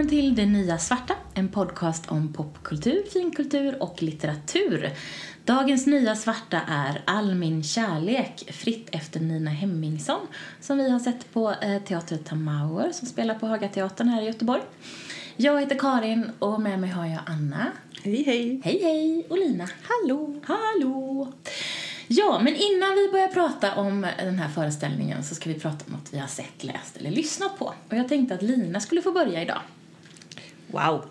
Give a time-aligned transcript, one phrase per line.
[0.00, 4.90] välkommen till Det Nya Svarta, en podcast om popkultur, finkultur och litteratur.
[5.44, 10.26] Dagens Nya Svarta är All min kärlek, fritt efter Nina Hemmingsson,
[10.60, 14.62] som vi har sett på eh, Teater Tamauer som spelar på Hagateatern här i Göteborg.
[15.36, 17.66] Jag heter Karin och med mig har jag Anna.
[18.02, 18.60] Hej, hej.
[18.64, 19.26] Hej, hej!
[19.30, 19.68] Och Lina.
[19.82, 20.40] Hallå.
[20.44, 21.32] Hallå!
[22.06, 25.92] Ja, men innan vi börjar prata om den här föreställningen så ska vi prata om
[25.92, 27.74] något vi har sett, läst eller lyssnat på.
[27.88, 29.60] Och jag tänkte att Lina skulle få börja idag.
[30.72, 31.04] Wow.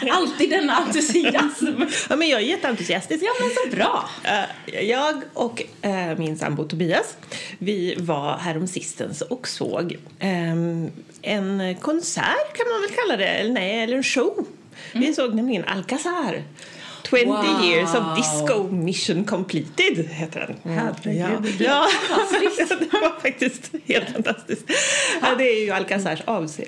[0.10, 1.66] Alltid denna entusiasm.
[2.08, 3.24] ja, men jag är jätteentusiastisk.
[3.24, 4.08] Ja, men så bra.
[4.24, 7.16] Uh, jag och uh, min sambo Tobias,
[7.58, 10.90] vi var häromsistens och såg um,
[11.22, 14.46] en konsert kan man väl kalla det, eller nej, eller en show.
[14.92, 15.06] Mm.
[15.06, 16.42] Vi såg nämligen Alcazar.
[17.12, 17.64] 20 wow.
[17.64, 20.74] years of disco mission completed heter den.
[20.74, 21.60] Herregud.
[21.60, 22.66] Ja, ja.
[22.68, 24.64] det var faktiskt helt fantastiskt.
[25.22, 26.20] Ja, det är ju Alcazars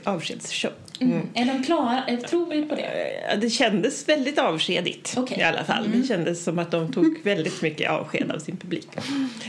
[0.04, 0.72] avskedsshow.
[1.00, 1.12] Mm.
[1.12, 1.28] Mm.
[1.34, 2.16] Är de klara?
[2.28, 3.38] Tror vi på det?
[3.40, 5.38] Det kändes väldigt avskedigt okay.
[5.38, 5.86] i alla fall.
[5.86, 6.00] Mm.
[6.00, 8.88] Det kändes som att de tog väldigt mycket avsked av sin publik.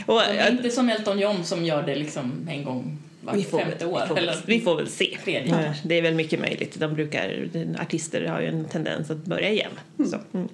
[0.06, 2.98] Och, de är inte som Elton John som gör det liksom en gång
[3.34, 3.64] vi får, år.
[3.78, 5.18] Vi får, eller vi får väl se.
[5.84, 6.80] Det är väl mycket möjligt.
[6.80, 7.48] De brukar,
[7.80, 9.72] artister har ju en tendens att börja igen.
[9.98, 10.10] Mm.
[10.10, 10.48] Så, mm.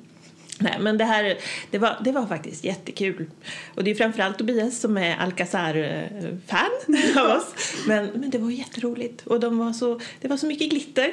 [0.58, 1.39] Nej, men det här
[1.70, 3.31] det var, det var faktiskt jättekul.
[3.75, 6.70] Och det är framförallt Tobias som är Alcazar-fan
[7.25, 7.75] av oss.
[7.86, 9.27] Men, men det var jätteroligt.
[9.27, 11.12] Och de var så, det var så mycket glitter.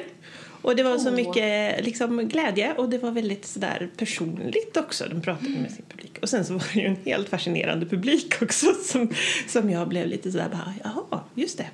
[0.62, 5.04] Och det var så mycket liksom, glädje och det var väldigt sådär personligt också.
[5.10, 6.18] De pratade med sin publik.
[6.22, 9.10] Och sen så var det ju en helt fascinerande publik också som,
[9.48, 11.09] som jag blev lite sådär bara, jaha,
[11.40, 11.66] just det.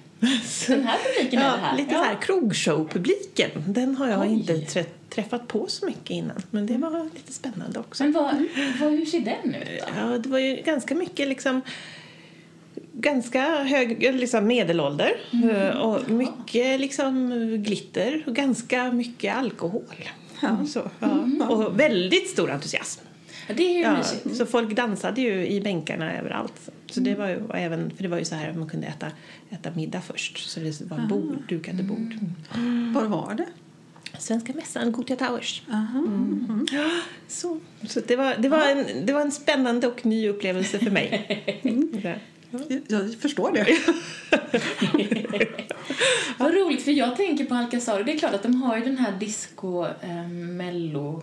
[0.66, 1.76] Den här publiken ja, är det här?
[1.76, 1.98] lite ja.
[1.98, 3.50] så här krogshow-publiken.
[3.66, 4.32] Den har jag Oj.
[4.32, 6.42] inte träffat på så mycket innan.
[6.50, 8.02] Men det var lite spännande också.
[8.02, 8.34] Men vad,
[8.80, 10.00] vad, hur ser den ut då?
[10.00, 11.60] Ja, det var ju ganska mycket liksom
[12.92, 15.50] ganska hög liksom medelålder mm.
[15.50, 17.30] Eh, och mycket liksom
[17.62, 19.94] glitter och ganska mycket alkohol.
[20.42, 20.66] Ja.
[20.66, 21.10] Så, ja.
[21.10, 21.42] Mm.
[21.42, 23.05] Och väldigt stor entusiasm.
[23.46, 24.36] Ja, det är ju ja, mysigt.
[24.36, 26.70] Så folk dansade ju i bänkarna överallt.
[26.90, 29.06] Så det var ju även, för det var ju så här att man kunde äta,
[29.50, 30.38] äta middag först.
[30.38, 32.14] Så det var bord, dukade bord.
[32.54, 32.92] Mm.
[32.92, 33.46] Var var det?
[34.18, 35.62] Svenska mässan, Gothia Towers.
[35.68, 36.46] Mm.
[36.48, 36.66] Mm.
[37.28, 40.90] Så, så det, var, det, var en, det var en spännande och ny upplevelse för
[40.90, 41.60] mig.
[41.62, 42.00] Mm.
[42.88, 43.66] Jag förstår det.
[46.38, 48.02] Vad roligt, för jag tänker på Alcazar.
[48.02, 51.22] Det är klart att de har ju den här disco eh, mello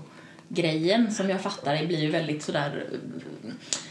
[0.53, 2.85] grejen som jag fattar blir ju väldigt sådär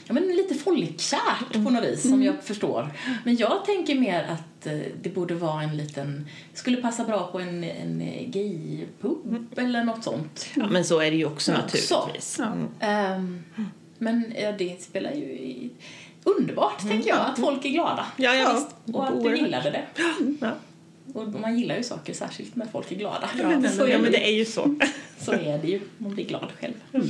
[0.05, 2.27] ja, men lite folkkärt på något vis som mm.
[2.27, 2.93] jag förstår.
[3.25, 7.41] Men jag tänker mer att eh, det borde vara en liten, skulle passa bra på
[7.41, 9.49] en, en gaypub mm.
[9.57, 10.47] eller något sånt.
[10.55, 12.39] Ja men så är det ju också naturligtvis.
[12.39, 12.53] Ja.
[12.81, 13.17] Mm.
[13.17, 13.45] Um,
[13.99, 15.71] men ja, det spelar ju i,
[16.25, 16.93] underbart, mm.
[16.93, 18.07] tänker jag, att folk är glada.
[18.17, 18.97] Ja, ja, visst.
[18.97, 19.85] Och att du gillade det.
[20.41, 20.51] Ja.
[21.15, 23.31] Och man gillar ju saker, särskilt när folk är glada.
[23.39, 24.75] Ja, men, så ja, men det är ju så.
[25.19, 26.75] så är det ju, man blir glad själv.
[26.93, 27.07] Mm.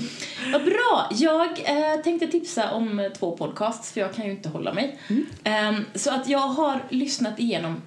[0.53, 1.08] Vad bra!
[1.12, 4.98] Jag eh, tänkte tipsa om två podcasts, för jag kan ju inte hålla mig.
[5.08, 5.76] Mm.
[5.76, 7.82] Um, så att jag har lyssnat igenom,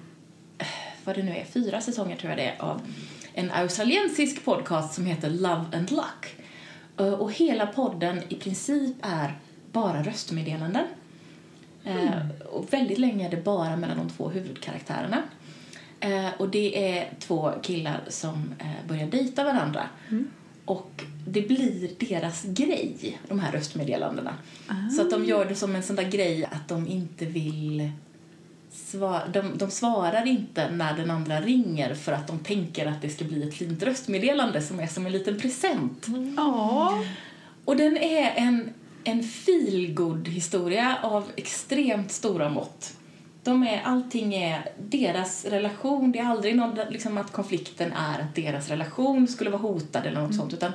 [0.58, 0.66] eh,
[1.04, 2.80] vad det nu är, fyra säsonger tror jag det är, av
[3.34, 6.36] en australiensisk podcast som heter Love and Luck.
[7.00, 9.38] Uh, och hela podden i princip är
[9.72, 10.84] bara röstmeddelanden.
[11.84, 12.08] Mm.
[12.08, 15.22] Eh, och väldigt länge är det bara mellan de två huvudkaraktärerna.
[16.06, 19.88] Eh, och det är två killar som eh, börjar dejta varandra.
[20.10, 20.30] Mm.
[20.64, 24.34] Och det blir deras grej, de här röstmeddelandena.
[24.66, 24.90] Ah.
[24.90, 27.90] Så att de gör det som en sån där grej att de inte vill
[28.72, 33.08] svara, de, de svarar inte när den andra ringer för att de tänker att det
[33.08, 36.06] ska bli ett fint röstmeddelande som är som en liten present.
[36.06, 36.38] Mm.
[37.64, 38.72] Och den är en
[39.06, 42.96] en feelgood historia av extremt stora mått.
[43.46, 48.34] De är, allting är deras relation, det är aldrig någon, liksom att konflikten är att
[48.34, 50.38] deras relation skulle vara hotad eller något mm.
[50.38, 50.72] sånt utan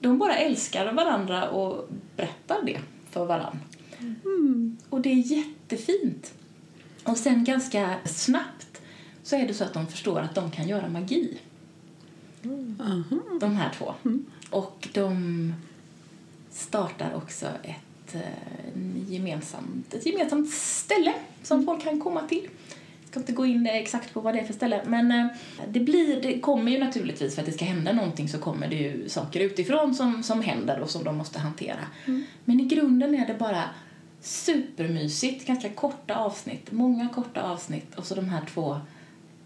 [0.00, 2.80] de bara älskar varandra och berättar det
[3.10, 3.58] för varandra.
[4.00, 4.76] Mm.
[4.90, 6.34] Och det är jättefint.
[7.04, 8.80] Och sen ganska snabbt
[9.22, 11.38] så är det så att de förstår att de kan göra magi.
[12.44, 13.20] Mm.
[13.40, 13.94] De här två.
[14.04, 14.26] Mm.
[14.50, 15.54] Och de
[16.50, 17.76] startar också ett,
[18.14, 21.12] eh, gemensamt, ett gemensamt ställe
[21.42, 21.66] som mm.
[21.66, 22.48] folk kan komma till.
[23.00, 25.26] Jag ska inte gå in exakt på vad det är för ställe men eh,
[25.68, 28.76] det, blir, det kommer ju naturligtvis för att det ska hända någonting så kommer det
[28.76, 31.80] ju saker utifrån som, som händer och som de måste hantera.
[32.06, 32.24] Mm.
[32.44, 33.64] Men i grunden är det bara
[34.20, 38.80] supermysigt, ganska korta avsnitt, många korta avsnitt och så de här två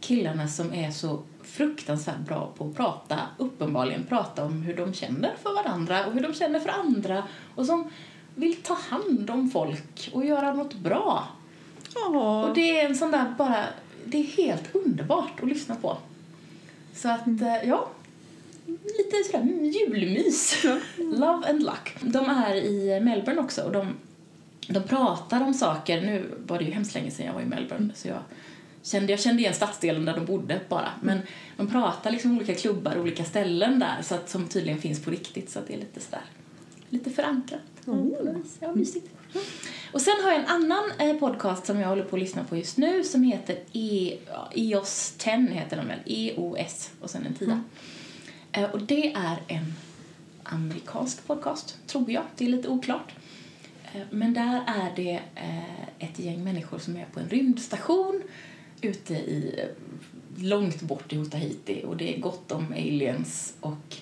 [0.01, 5.33] killarna som är så fruktansvärt bra på att prata, uppenbarligen prata om hur de känner
[5.43, 7.25] för varandra och hur de känner för andra
[7.55, 7.91] och som
[8.35, 11.29] vill ta hand om folk och göra något bra.
[11.95, 12.45] Oh.
[12.45, 13.65] Och det är en sån där bara,
[14.05, 15.99] det är helt underbart att lyssna på.
[16.95, 17.89] Så att, eh, ja,
[18.67, 20.65] lite sådär julmys.
[20.97, 21.97] Love and luck.
[22.01, 23.95] De är i Melbourne också och de,
[24.67, 26.01] de pratar om saker.
[26.01, 28.21] Nu var det ju hemskt länge sedan jag var i Melbourne så jag
[28.83, 30.89] kände, jag kände igen stadsdelen där de bodde bara.
[31.03, 31.19] Men
[31.57, 35.05] de pratar liksom om olika klubbar och olika ställen där så att, som tydligen finns
[35.05, 36.25] på riktigt så att det är lite sådär
[36.93, 37.61] lite förankrat.
[37.87, 38.45] Mm.
[38.61, 39.09] Ja, mysigt.
[39.93, 42.57] Och sen har jag en annan eh, podcast som jag håller på att lyssna på
[42.57, 44.19] just nu som heter e,
[44.55, 47.53] EOS 10 heter den väl, EOS och sen en tia.
[47.53, 47.65] Mm.
[48.53, 49.75] Eh, och det är en
[50.43, 52.23] amerikansk podcast, tror jag.
[52.37, 53.13] Det är lite oklart.
[53.93, 55.21] Eh, men där är det
[55.99, 58.23] ett gäng människor som är på en rymdstation
[58.81, 59.69] ute i
[60.37, 63.97] långt bort i Tahiti och det är gott om aliens och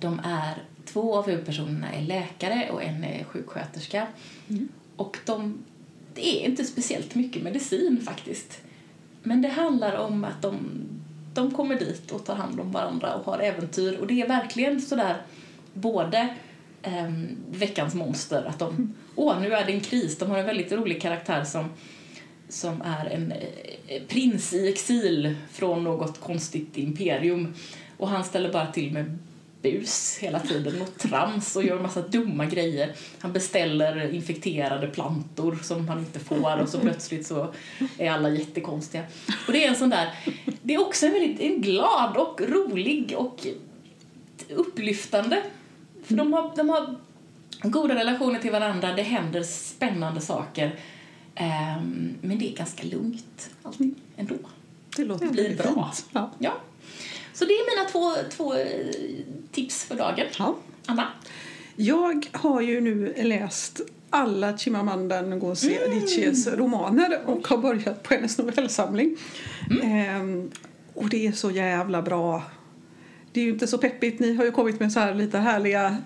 [0.00, 0.62] de är
[0.94, 4.06] två av huvudpersonerna är läkare och en är sjuksköterska.
[4.48, 4.68] Mm.
[4.96, 5.64] Och de,
[6.14, 8.60] det är inte speciellt mycket medicin faktiskt.
[9.22, 10.58] Men det handlar om att de,
[11.34, 13.98] de kommer dit och tar hand om varandra och har äventyr.
[14.00, 15.22] Och det är verkligen sådär
[15.72, 16.34] både
[16.82, 17.12] eh,
[17.50, 18.94] veckans monster, att de, mm.
[19.14, 20.18] åh nu är det en kris.
[20.18, 21.70] De har en väldigt rolig karaktär som
[22.48, 27.54] som är en eh, prins i exil från något konstigt imperium.
[27.96, 29.18] Och han ställer bara till med
[29.64, 32.92] bus hela tiden och trams och gör massa dumma grejer.
[33.18, 37.54] Han beställer infekterade plantor som han inte får och så plötsligt så
[37.98, 39.04] är alla jättekonstiga.
[39.46, 40.14] Och det är en sån där,
[40.62, 43.46] det är också en väldigt en glad och rolig och
[44.48, 45.42] upplyftande.
[46.04, 46.96] För de har, de har
[47.62, 50.78] goda relationer till varandra, det händer spännande saker.
[51.40, 54.34] Um, men det är ganska lugnt alltid ändå.
[54.96, 55.92] Det låter det blir bra.
[56.12, 56.30] Ja.
[56.38, 56.52] ja.
[57.34, 58.66] Så det är mina två, två eh,
[59.52, 60.26] tips för dagen.
[60.38, 60.56] Ja.
[60.86, 61.08] Anna?
[61.76, 66.58] Jag har ju nu läst alla Chimamanda Ngozi Adichies mm.
[66.58, 69.16] romaner och har börjat på hennes novellsamling.
[69.70, 69.90] Mm.
[69.90, 70.50] Ehm,
[70.94, 72.42] och det är så jävla bra
[73.34, 74.20] det är ju inte så peppigt.
[74.20, 75.96] Ni har ju kommit med så här lite härliga,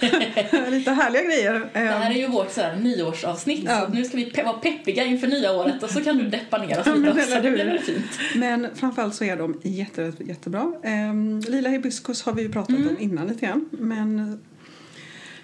[0.70, 1.70] lite härliga grejer.
[1.72, 3.64] Det här är ju vårt så här nyårsavsnitt.
[3.64, 3.86] Ja.
[3.86, 6.58] Så nu ska vi pe vara peppiga inför nya året och så kan du deppa
[6.58, 7.40] ner oss lite också.
[7.40, 8.18] Det blir fint.
[8.34, 10.72] Men framförallt så är de jätte, jättebra.
[10.84, 12.88] Um, Lila hibiskus har vi ju pratat mm.
[12.88, 13.68] om innan lite grann.
[13.70, 14.40] Men,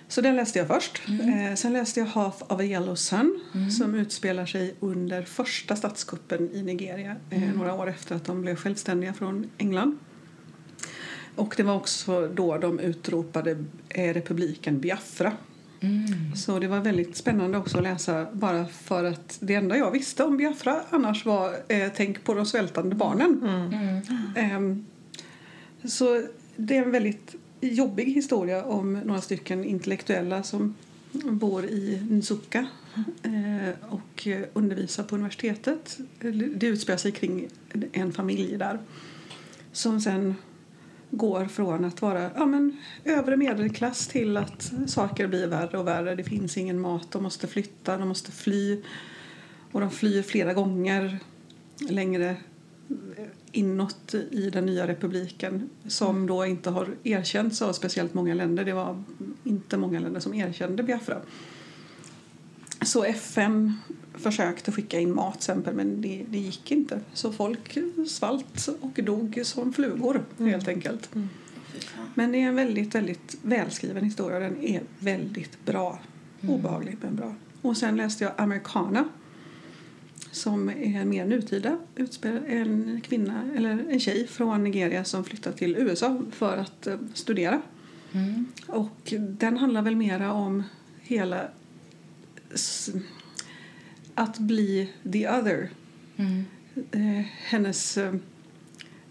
[0.09, 1.03] så den läste jag först.
[1.09, 1.51] Mm.
[1.51, 3.71] Eh, sen läste jag Half of a Yellow Sun mm.
[3.71, 7.57] som utspelar sig under första statskuppen i Nigeria eh, mm.
[7.57, 9.99] några år efter att de blev självständiga från England.
[11.37, 13.57] Och det var också då de utropade eh,
[13.95, 15.33] republiken Biafra.
[15.81, 16.37] Mm.
[16.37, 20.25] Så det var väldigt spännande också att läsa bara för att det enda jag visste
[20.25, 23.41] om Biafra annars var eh, tänk på de svältande barnen.
[23.43, 24.01] Mm.
[24.37, 24.85] Mm.
[25.83, 26.23] Eh, så
[26.57, 30.75] det är en väldigt jobbig historia om några stycken intellektuella som
[31.13, 32.67] bor i Nzuka
[33.23, 35.99] eh, och undervisar på universitetet.
[36.57, 37.49] Det utspelar sig kring
[37.93, 38.79] en familj där
[39.73, 40.35] som sen
[41.15, 46.15] går från att vara ja, men, övre medelklass till att saker blir värre och värre.
[46.15, 48.83] Det finns ingen mat, de måste flytta, de måste fly.
[49.73, 51.19] Och de flyr flera gånger
[51.89, 52.37] längre
[53.53, 58.65] inåt i den nya republiken som då inte har erkänts av speciellt många länder.
[58.65, 59.05] Det var
[59.45, 61.17] inte många länder som erkände Biafra.
[62.83, 63.79] Så FN
[64.15, 67.01] försökte skicka in mat exempel, men det, det, gick inte.
[67.13, 70.53] Så folk svalt och dog som flugor mm.
[70.53, 71.15] helt enkelt.
[71.15, 71.29] Mm.
[72.15, 75.99] Men det är en väldigt, väldigt välskriven historia och den är väldigt bra.
[76.41, 76.55] Mm.
[76.55, 77.35] Obehaglig men bra.
[77.63, 79.09] Och sen läste jag Americana
[80.31, 81.79] som är mer nutida.
[82.49, 87.63] En kvinna, eller en tjej från Nigeria som flyttat till USA för att uh, studera.
[88.13, 88.47] Mm.
[88.67, 90.63] Och den handlar väl mera om
[91.01, 91.49] hela
[94.15, 95.71] att bli the other.
[96.17, 96.45] Mm.
[96.93, 97.99] Eh, hennes...
[97.99, 98.15] Eh,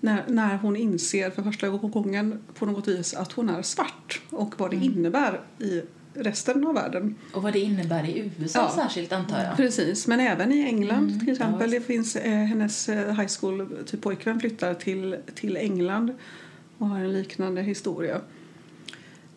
[0.04, 4.60] när, när hon inser för första gången på något vis att hon är svart och
[4.60, 4.92] vad det mm.
[4.92, 5.82] innebär i
[6.14, 7.16] resten av världen.
[7.34, 9.58] Och vad det innebär i USA ja, särskilt antar jag.
[9.58, 11.74] Precis, men även i England mm, till exempel.
[11.74, 11.80] Ja.
[11.80, 16.14] Det finns eh, hennes eh, high school typ pojkvän flyttar till, till England
[16.78, 18.22] och har en liknande historia.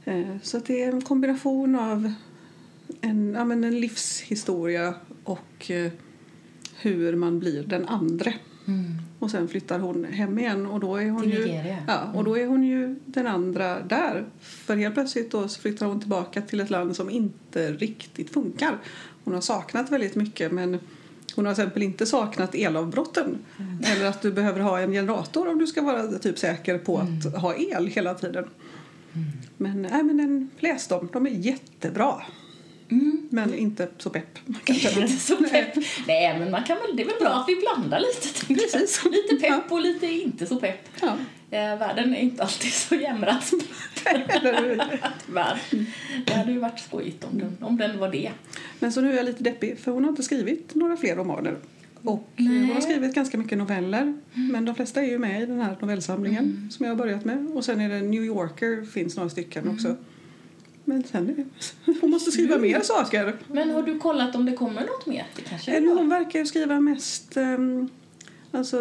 [0.05, 2.13] Eh, så det är en kombination av
[3.01, 4.95] en, ja, men en livshistoria
[5.25, 5.93] och eh,
[6.77, 8.35] hur man blir den andre.
[8.67, 8.85] Mm.
[9.19, 12.47] Och sen flyttar hon hem igen och då är hon, ju, ja, och då är
[12.47, 14.25] hon ju den andra där.
[14.41, 18.79] För helt plötsligt då så flyttar hon tillbaka till ett land som inte riktigt funkar.
[19.25, 20.79] Hon har saknat väldigt mycket men
[21.35, 23.79] hon har till exempel inte saknat elavbrotten mm.
[23.85, 27.25] eller att du behöver ha en generator om du ska vara typ säker på att
[27.25, 27.41] mm.
[27.41, 28.45] ha el hela tiden.
[29.13, 29.27] Mm.
[29.57, 32.23] Men, nej, men den, läs dem, de är jättebra.
[32.91, 34.39] Mm, Men inte så pepp.
[34.69, 35.75] inte så pepp.
[36.07, 38.55] Nej, men man kan väl, det är väl bra att vi blandar lite.
[38.55, 39.05] Precis.
[39.05, 40.89] Lite pepp och lite inte så pepp.
[41.01, 41.17] Ja.
[41.51, 43.43] Eh, världen är inte alltid så jämrad.
[45.27, 45.59] Tyvärr.
[46.27, 48.31] Det hade ju varit skojigt om den, om den var det.
[48.79, 51.57] Men så nu är jag lite deppig för hon har inte skrivit några fler romaner.
[52.03, 52.59] Och Nej.
[52.61, 54.03] hon har skrivit ganska mycket noveller.
[54.03, 54.23] Mm.
[54.35, 56.71] Men de flesta är ju med i den här novellsamlingen mm.
[56.71, 57.47] som jag har börjat med.
[57.55, 59.75] Och sen är det New Yorker, finns några stycken mm.
[59.75, 59.97] också.
[60.85, 61.51] Men sen
[62.01, 63.37] hon måste skriva mer saker.
[63.49, 65.27] Men har du kollat om det kommer något mer?
[65.37, 67.89] Det kanske är hon verkar skriva mest um,
[68.51, 68.79] alltså,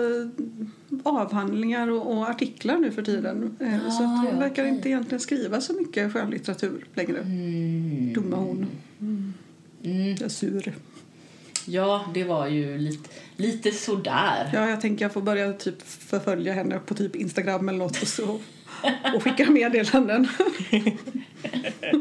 [1.03, 3.57] avhandlingar och, och, artiklar nu för tiden.
[3.60, 4.75] Ah, så hon ja, verkar okay.
[4.75, 7.19] inte egentligen skriva så mycket skönlitteratur längre.
[7.19, 8.13] Mm.
[8.13, 8.67] Dumma hon.
[9.01, 9.33] Mm.
[9.83, 10.10] Mm.
[10.10, 10.74] Jag är sur.
[11.65, 14.50] Ja, det var ju lite, lite sådär.
[14.53, 18.07] Ja, jag tänker jag får börja typ förfölja henne på typ Instagram eller något och,
[18.07, 18.39] så,
[19.15, 20.27] och skicka meddelanden.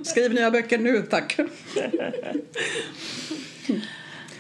[0.05, 1.39] Skriv nya böcker nu, tack.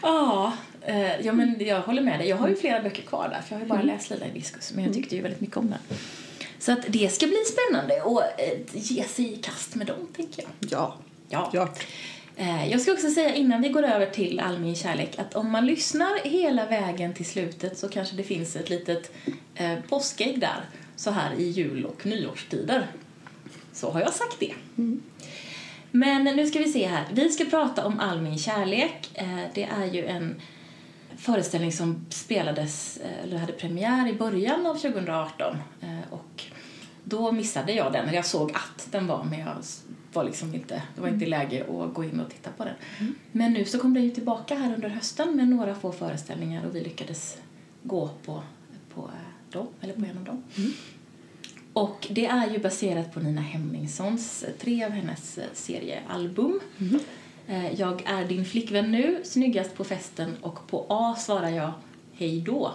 [0.03, 2.29] Ja, eh, ja, men jag håller med dig.
[2.29, 4.85] Jag har ju flera böcker kvar där, för jag har bara läst Lilla Hibiscus, men
[4.85, 5.99] jag tyckte ju väldigt mycket om den.
[6.59, 10.43] Så att det ska bli spännande att eh, ge sig i kast med dem, tänker
[10.43, 10.71] jag.
[10.71, 10.97] Ja,
[11.29, 11.51] ja.
[11.53, 11.69] ja.
[12.37, 15.51] Eh, jag ska också säga innan vi går över till all min kärlek att om
[15.51, 19.13] man lyssnar hela vägen till slutet så kanske det finns ett litet
[19.55, 20.61] eh, påskägg där
[20.97, 22.87] så här i jul och nyårstider.
[23.73, 24.55] Så har jag sagt det.
[24.79, 25.03] Mm.
[25.91, 27.07] Men nu ska vi se här.
[27.13, 29.11] Vi ska prata om All min kärlek.
[29.15, 30.41] Eh, det är ju en
[31.17, 35.57] föreställning som spelades, eh, eller hade premiär i början av 2018.
[36.11, 36.45] Och
[37.05, 39.57] då missade jag den, jag såg att den var, men jag
[40.13, 42.75] var liksom inte, det var inte läge att gå in och titta på den.
[42.99, 43.15] Mm.
[43.33, 46.77] Men nu så kom den ju tillbaka här under hösten med några få föreställningar och
[46.77, 47.39] vi lyckades
[47.83, 48.43] gå på,
[48.95, 49.11] på
[49.53, 50.43] dem, eller på en av dem.
[50.57, 50.73] Mm.
[51.73, 56.61] Och det är ju baserat på Nina Hemmingssons, tre av hennes seriealbum.
[56.81, 57.01] Mm.
[57.77, 61.73] Jag är din flickvän nu, snyggast på festen och på A svarar jag
[62.13, 62.73] hej då.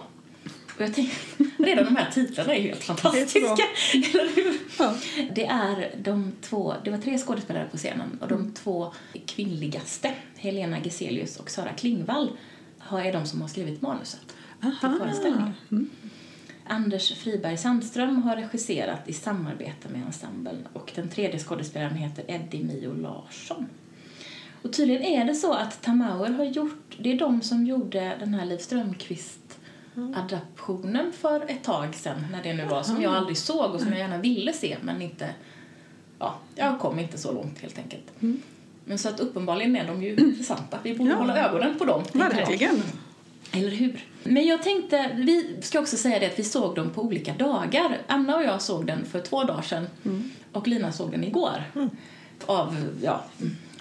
[0.78, 1.16] Och jag tänkte,
[1.58, 3.40] redan de här titlarna är helt fantastiska,
[3.94, 4.58] eller hur?
[4.78, 4.94] Ja.
[5.34, 8.52] Det är de två, det var tre skådespelare på scenen och de mm.
[8.52, 8.92] två
[9.26, 12.30] kvinnligaste, Helena Geselius och Sara Klingvall,
[12.90, 14.72] är de som har skrivit manuset Aha.
[14.80, 15.54] till föreställningen.
[15.70, 15.90] Mm.
[16.68, 22.64] Anders Friberg Sandström har regisserat i samarbete med ensemblen och den tredje skådespelaren heter Eddie
[22.64, 23.66] Mio Larsson.
[24.62, 28.34] Och tydligen är det så att Tamauer har gjort, det är de som gjorde den
[28.34, 29.58] här Liv Strömquist
[30.14, 33.88] adaptionen för ett tag sedan, när det nu var, som jag aldrig såg och som
[33.88, 35.34] jag gärna ville se men inte,
[36.18, 38.04] ja, jag kom inte så långt helt enkelt.
[38.20, 38.42] Mm.
[38.84, 40.78] Men så att uppenbarligen är de ju intressanta.
[40.82, 41.16] Vi borde ja.
[41.16, 42.02] hålla ögonen på dem.
[42.12, 42.82] Verkligen.
[43.52, 44.04] Eller hur?
[44.22, 47.98] Men jag tänkte, vi ska också säga det att vi såg dem på olika dagar.
[48.06, 50.30] Anna och jag såg den för två dagar sedan mm.
[50.52, 51.62] och Lina såg den igår.
[51.74, 51.90] Mm.
[52.46, 53.24] Av, ja,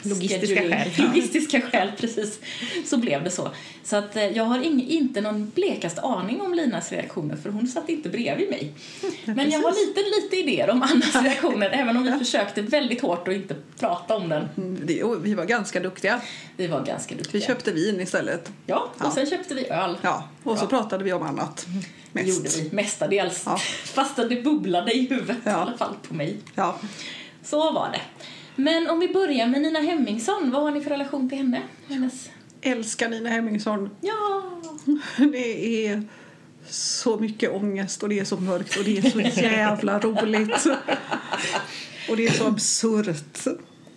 [0.09, 0.89] Logistiska skäl.
[0.97, 2.39] Logistiska skäl, precis.
[2.85, 3.51] Så blev det så.
[3.83, 7.67] Så att eh, jag har ing, inte någon blekaste aning om Linas reaktioner för hon
[7.67, 8.73] satt inte bredvid mig.
[9.01, 12.19] Ja, Men jag har lite, lite idéer om Annas reaktioner även om vi ja.
[12.19, 14.49] försökte väldigt hårt att inte prata om den.
[14.57, 16.21] Mm, vi var ganska duktiga.
[16.57, 17.39] Vi var ganska duktiga.
[17.39, 18.51] Vi köpte vin istället.
[18.65, 19.11] Ja, och ja.
[19.11, 19.97] sen köpte vi öl.
[20.01, 21.67] Ja, och så pratade vi om annat.
[22.11, 22.43] Mest.
[22.43, 23.43] Det gjorde vi mestadels.
[23.45, 23.57] Ja.
[23.83, 26.37] Fast det bubblade i huvudet i alla fall på mig.
[26.55, 26.79] Ja.
[27.43, 28.01] Så var det.
[28.59, 31.61] Men om vi börjar med Nina Hemmingsson, vad har ni för relation till henne?
[31.87, 32.29] Hennes...
[32.61, 33.89] Älskar Nina Hemmingsson.
[34.01, 34.43] Ja!
[35.31, 36.03] Det är
[36.69, 40.65] så mycket ångest och det är så mörkt och det är så jävla roligt.
[42.09, 43.45] Och det är så absurt.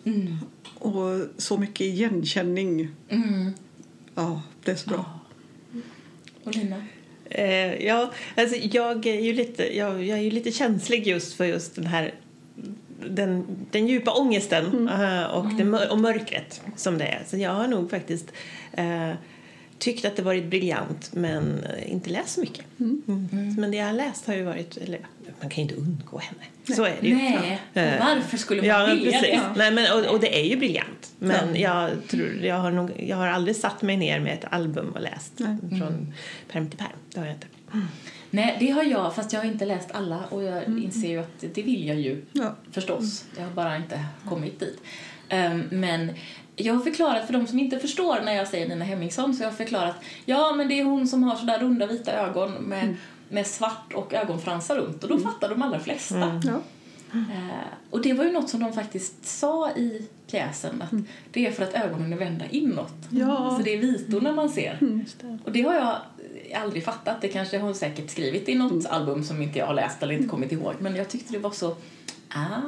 [0.05, 0.37] Mm.
[0.79, 2.88] Och så mycket igenkänning.
[3.09, 3.52] Mm.
[4.14, 5.21] Ja, det är så bra.
[5.73, 5.81] Ja.
[6.45, 6.85] Och Lina?
[7.25, 11.45] Eh, ja, alltså jag är ju lite, jag, jag är ju lite känslig just för
[11.45, 12.14] just den här
[13.09, 15.00] den, den djupa ångesten mm.
[15.00, 15.71] uh, och, mm.
[15.71, 17.23] Det, och mörkret som det är.
[17.26, 18.33] Så jag har nog faktiskt
[18.78, 19.12] uh,
[19.78, 22.64] tyckt att det varit briljant men uh, inte läst så mycket.
[22.80, 23.02] Mm.
[23.09, 23.54] mm.
[23.54, 25.00] Men det jag har läst har ju varit, eller
[25.40, 26.42] man kan ju inte undgå henne.
[26.66, 26.76] Nej.
[26.76, 27.14] Så är det ju.
[27.14, 29.30] Nej, och varför skulle man ja, vilja precis.
[29.30, 29.52] det?
[29.57, 31.12] Nej, men, och, och, det är ju briljant.
[31.19, 34.92] Men jag, tror, jag, har nog, jag har aldrig satt mig ner med ett album
[34.95, 35.57] och läst Nej.
[35.69, 36.12] från mm.
[36.52, 36.88] perm till perm.
[37.14, 37.47] Det har jag inte.
[38.32, 38.46] Mm.
[38.46, 40.84] Nej, det har jag, fast jag har inte läst alla och jag mm.
[40.84, 42.54] inser ju att det vill jag ju ja.
[42.72, 43.25] förstås.
[43.37, 44.80] Jag har bara inte kommit dit.
[45.32, 46.12] Um, men
[46.56, 49.50] jag har förklarat för de som inte förstår när jag säger Nina Hemmingsson så jag
[49.50, 52.96] har förklarat ja men det är hon som har sådär runda vita ögon med, mm.
[53.28, 55.32] med svart och ögonfransar runt och då mm.
[55.32, 56.22] fattar de allra flesta.
[56.22, 56.40] Mm.
[56.44, 56.60] Ja.
[57.14, 57.50] Uh,
[57.90, 61.04] och det var ju något som de faktiskt sa i pjäsen att mm.
[61.30, 62.94] det är för att ögonen är vända inåt.
[63.10, 63.54] Ja.
[63.58, 64.78] Så det är vitorna man ser.
[64.80, 65.04] Mm.
[65.44, 65.96] Och det har jag
[66.54, 67.21] aldrig fattat.
[67.21, 68.87] Det kanske hon säkert skrivit i något mm.
[68.88, 70.75] album som inte jag har läst eller inte kommit ihåg.
[70.78, 71.76] Men jag tyckte det var så,
[72.28, 72.61] ah,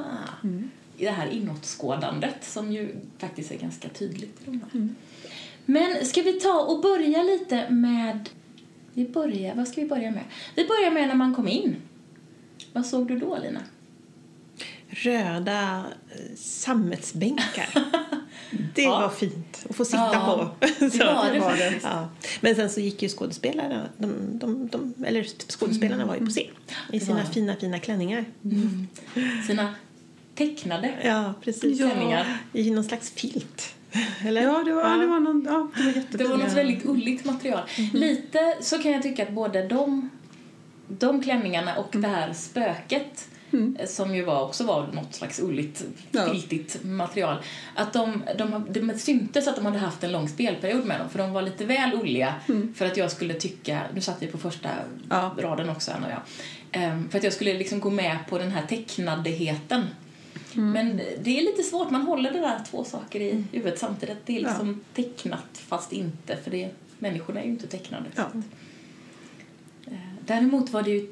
[0.43, 0.71] mm.
[0.99, 4.71] det här inåtskådandet som ju faktiskt är ganska tydligt i de här.
[4.75, 4.95] Mm.
[5.65, 8.29] Men ska vi ta och börja lite med...
[8.95, 10.25] Vi börjar, vad ska vi börja med?
[10.55, 11.77] Vi börjar med när man kom in.
[12.73, 13.61] Vad såg du då, Lina?
[14.89, 17.69] Röda eh, sammetsbänkar.
[18.75, 19.01] Det ja.
[19.01, 20.67] var fint att få sitta ja, på.
[20.79, 21.81] Det var det, var det.
[21.83, 22.09] Ja.
[22.41, 26.45] Men sen så gick ju skådespelarna, de, de, de, eller skådespelarna var ju på scen
[26.93, 28.25] i sina fina, fina klänningar.
[28.45, 28.89] Mm.
[29.47, 29.75] Sina
[30.35, 31.79] tecknade ja, precis.
[31.79, 32.39] klänningar.
[32.53, 33.75] I någon slags filt.
[34.25, 34.43] Eller?
[34.43, 34.97] Ja, det var, ja.
[34.97, 37.63] Det var, någon, ja, det var Det var något väldigt ulligt material.
[37.79, 37.91] Mm.
[37.93, 40.11] Lite så kan jag tycka att både de,
[40.89, 42.11] de klänningarna och mm.
[42.11, 43.77] det här spöket Mm.
[43.87, 46.29] som ju var, också var något slags ulligt, ja.
[46.31, 47.37] filtigt material.
[47.75, 51.19] Att de, de, de syntes att de hade haft en lång spelperiod med dem för
[51.19, 52.75] de var lite väl ulliga mm.
[52.75, 54.69] för att jag skulle tycka, nu satt vi på första
[55.11, 55.35] ja.
[55.39, 58.51] raden också Anna och jag, um, för att jag skulle liksom gå med på den
[58.51, 59.87] här tecknadeheten.
[60.55, 60.71] Mm.
[60.71, 63.49] Men det är lite svårt, man håller det där två saker i mm.
[63.53, 64.19] huvudet samtidigt.
[64.27, 65.03] Det är liksom ja.
[65.03, 68.05] tecknat fast inte för det, människorna är ju inte tecknade.
[68.15, 68.31] Ja.
[69.87, 69.93] Eh,
[70.27, 71.07] däremot var det ju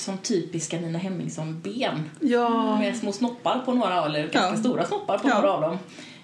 [0.00, 2.78] som typiska Nina Hemmingsson-ben ja.
[2.78, 4.56] med små snoppar på några, eller ganska ja.
[4.56, 5.34] stora snoppar på ja.
[5.34, 5.78] några av dem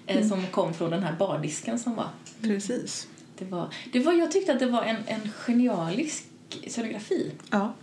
[0.07, 0.29] eh, mm.
[0.29, 2.07] som kom från den här bardisken som var.
[2.41, 3.07] Precis.
[3.37, 6.25] Det var, det var, jag tyckte att det var en, en genialisk
[6.67, 7.31] scenografi.
[7.49, 7.73] Ja.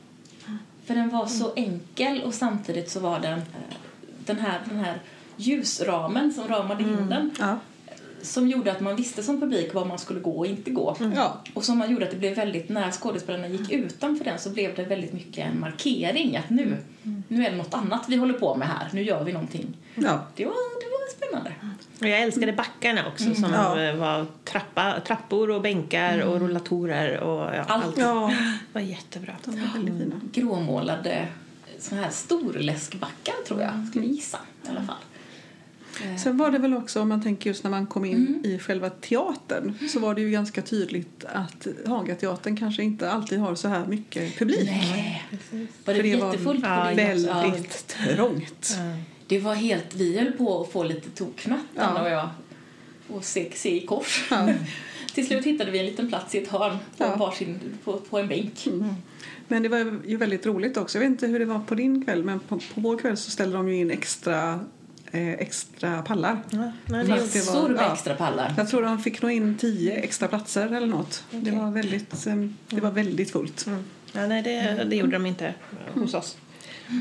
[0.84, 3.76] För den var så enkel och samtidigt så var den eh,
[4.26, 5.00] den här, den här
[5.37, 7.08] ljusramen som ramade in mm.
[7.08, 7.30] den.
[7.38, 7.58] Ja
[8.22, 10.96] som gjorde att man visste som publik var man skulle gå och inte gå.
[11.00, 11.12] Mm.
[11.12, 11.40] Ja.
[11.54, 14.74] Och som man gjorde att det blev väldigt, när skådespelarna gick utanför den så blev
[14.74, 17.22] det väldigt mycket en markering att nu, mm.
[17.28, 19.76] nu är det något annat vi håller på med här, nu gör vi någonting.
[19.94, 20.26] Ja.
[20.36, 21.52] Det, var, det var spännande.
[22.00, 23.36] Och jag älskade backarna också mm.
[23.36, 23.94] som ja.
[23.96, 26.28] var trappa, trappor och bänkar mm.
[26.28, 27.98] och rullatorer och ja, allt.
[27.98, 28.34] Ja.
[28.72, 29.32] Det var jättebra.
[29.44, 30.20] De var väldigt fina.
[30.32, 31.28] Gråmålade
[31.82, 34.96] såna här storläskbackar tror jag, skulle gissa i alla fall.
[36.04, 36.16] Eh.
[36.16, 38.40] Sen var det väl också, om man tänker just när man kom in mm.
[38.44, 43.55] i själva teatern, så var det ju ganska tydligt att Hagateatern kanske inte alltid har
[43.55, 44.70] så här mycket publik.
[44.70, 48.14] Nej, var det, För det jättefullt var väldigt ja.
[48.14, 48.76] trångt.
[48.78, 48.96] Ja.
[49.26, 52.02] Det var helt, vi höll på att få lite toknatt, ja.
[52.02, 52.28] och jag,
[53.09, 54.26] och se, se i kors.
[54.31, 54.48] Ja.
[55.14, 57.16] Till slut hittade vi en liten plats i ett hörn på, ja.
[57.16, 58.66] varsin, på, på en bänk.
[58.66, 58.94] Mm.
[59.48, 60.98] Men det var ju väldigt roligt också.
[60.98, 63.31] Jag vet inte hur det var på din kväll men på, på vår kväll så
[63.31, 64.61] ställde de ju in extra
[65.12, 66.38] extra pallar.
[66.51, 68.55] Ja, men Massor med ja, extra pallar.
[68.57, 71.25] Jag tror de fick nog in tio extra platser eller något.
[71.29, 71.40] Okay.
[71.40, 72.35] Det, var väldigt, eh,
[72.68, 73.66] det var väldigt fullt.
[73.66, 73.85] Mm.
[74.12, 75.55] Ja, nej, det, det gjorde de inte
[75.94, 76.37] hos oss.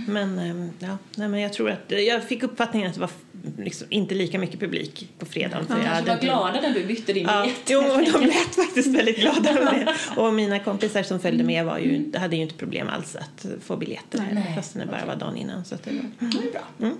[0.08, 3.10] Men, eh, ja, nej, men jag tror att jag fick uppfattningen att det var
[3.58, 5.67] liksom inte lika mycket publik på fredagen.
[5.67, 7.62] För ja, jag var glada när du bytte din ja, biljett.
[7.67, 7.82] Jo,
[8.13, 10.21] de lät faktiskt väldigt glada med det.
[10.21, 13.78] Och mina kompisar som följde med var ju, hade ju inte problem alls att få
[13.78, 14.24] biljetter.
[14.34, 15.65] Nej, fast det bara var dagen innan.
[15.65, 16.12] Så det var, mm.
[16.19, 16.88] det bra.
[16.88, 16.97] Mm.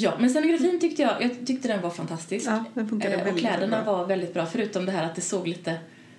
[0.00, 2.46] Ja, men scenografin tyckte jag, jag tyckte den var fantastisk.
[2.46, 3.96] Ja, den eh, och kläderna bra.
[3.96, 5.78] var väldigt bra, förutom det här att det såg lite,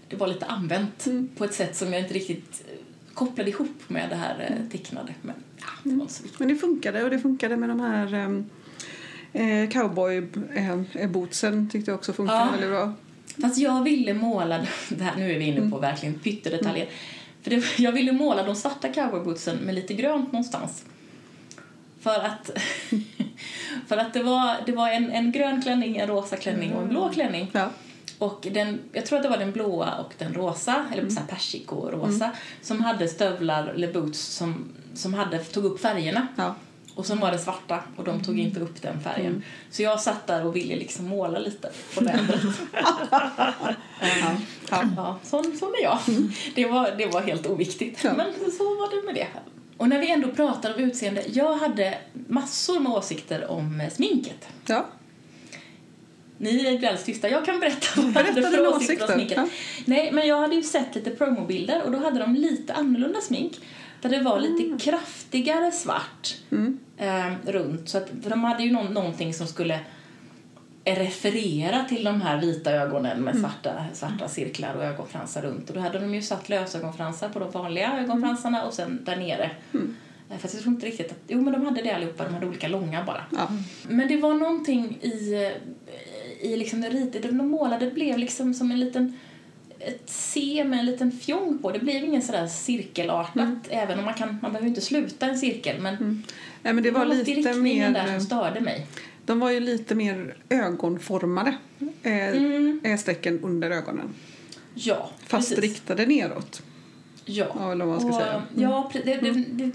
[0.09, 1.29] det var lite använt mm.
[1.37, 2.75] på ett sätt som jag inte riktigt eh,
[3.13, 5.13] kopplade ihop med det här eh, tecknade.
[5.21, 6.07] Men, ja, det mm.
[6.37, 8.45] Men det funkade och det funkade med de här ehm,
[9.33, 12.51] eh, cowboy-bootsen eh, tyckte jag också funkade ja.
[12.51, 12.93] väldigt bra.
[13.41, 15.81] Fast jag ville måla, det här, nu är vi inne på mm.
[15.81, 16.85] verkligen pyttedetaljer.
[16.85, 16.95] Mm.
[17.41, 20.85] För det, jag ville måla de svarta cowboybootsen med lite grönt någonstans.
[22.01, 22.49] För att,
[23.87, 26.89] för att det var, det var en, en grön klänning, en rosa klänning och en
[26.89, 27.51] blå klänning.
[27.53, 27.69] Ja.
[28.17, 31.27] Och den, jag tror att det var den blåa och den rosa, eller mm.
[31.27, 32.35] persiko-rosa, mm.
[32.61, 36.27] som hade stövlar eller boots som, som hade, tog upp färgerna.
[36.35, 36.55] Ja.
[36.95, 39.27] Och så var det svarta och de tog inte upp den färgen.
[39.27, 39.41] Mm.
[39.69, 42.41] Så jag satt där och ville liksom måla lite på vädret.
[44.69, 45.19] ja, ja.
[45.23, 45.99] sån, sån är jag.
[46.07, 46.31] Mm.
[46.55, 48.03] Det, var, det var helt oviktigt.
[48.03, 49.27] Men så var det med det.
[49.81, 54.47] Och när vi ändå pratar om utseende, jag hade massor med åsikter om sminket.
[54.65, 54.85] Ja.
[56.37, 57.29] Ni är alldeles tysta.
[57.29, 59.37] Jag kan berätta vad hade för åsikter om sminket.
[59.37, 59.47] Ja.
[59.85, 63.59] Nej, men jag hade ju sett lite promobilder och då hade de lite annorlunda smink.
[64.01, 64.79] Där det var lite mm.
[64.79, 66.79] kraftigare svart mm.
[66.97, 67.89] eh, runt.
[67.89, 69.79] Så att, för de hade ju någon, någonting som skulle
[70.95, 73.41] referera till de här vita ögonen med mm.
[73.41, 75.69] svarta, svarta cirklar och ögonfransar runt.
[75.69, 79.51] Och då hade de ju satt lösögonfransar på de vanliga ögonfransarna och sen där nere.
[79.73, 79.95] Mm.
[80.29, 82.47] Eh, fast jag tror inte riktigt att, jo men de hade det allihopa, de hade
[82.47, 83.25] olika långa bara.
[83.31, 83.47] Ja.
[83.87, 85.51] Men det var någonting i,
[86.41, 89.19] i liksom det ritet, de målade blev liksom som en liten
[89.79, 91.71] ett C med en liten fjong på.
[91.71, 93.59] Det blev ingen sådär cirkelartat mm.
[93.69, 96.23] även om man kan, man behöver inte sluta en cirkel men, mm.
[96.63, 98.87] Nej, men det var, var lite mer där som störde mig.
[99.25, 101.57] De var ju lite mer ögonformade,
[102.03, 102.97] eh, mm.
[102.97, 104.13] strecken under ögonen.
[104.73, 105.59] Ja, Fast precis.
[105.59, 106.61] riktade neråt.
[107.25, 107.45] Ja.
[107.59, 108.33] ja eller vad man ska och, säga.
[108.33, 108.63] Mm.
[108.63, 109.71] Ja, det, det, det,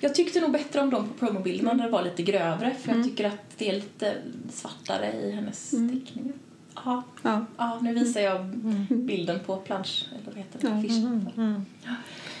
[0.00, 3.04] Jag tyckte nog bättre om dem på promobilderna när det var lite grövre för jag
[3.04, 4.14] tycker att det är lite
[4.50, 6.32] svartare i hennes teckningar.
[6.74, 7.02] Aha.
[7.22, 7.46] Ja.
[7.56, 8.46] Ja, nu visar jag
[8.88, 10.68] bilden på plansch, eller vad heter det?
[10.68, 11.56] Affisch.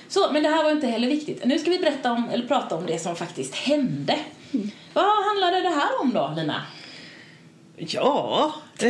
[0.08, 1.44] Så, men det här var inte heller viktigt.
[1.44, 4.18] Nu ska vi berätta om, eller prata om det som faktiskt hände.
[4.92, 6.62] Vad handlade det här om då, Lina?
[7.76, 8.88] Ja, det,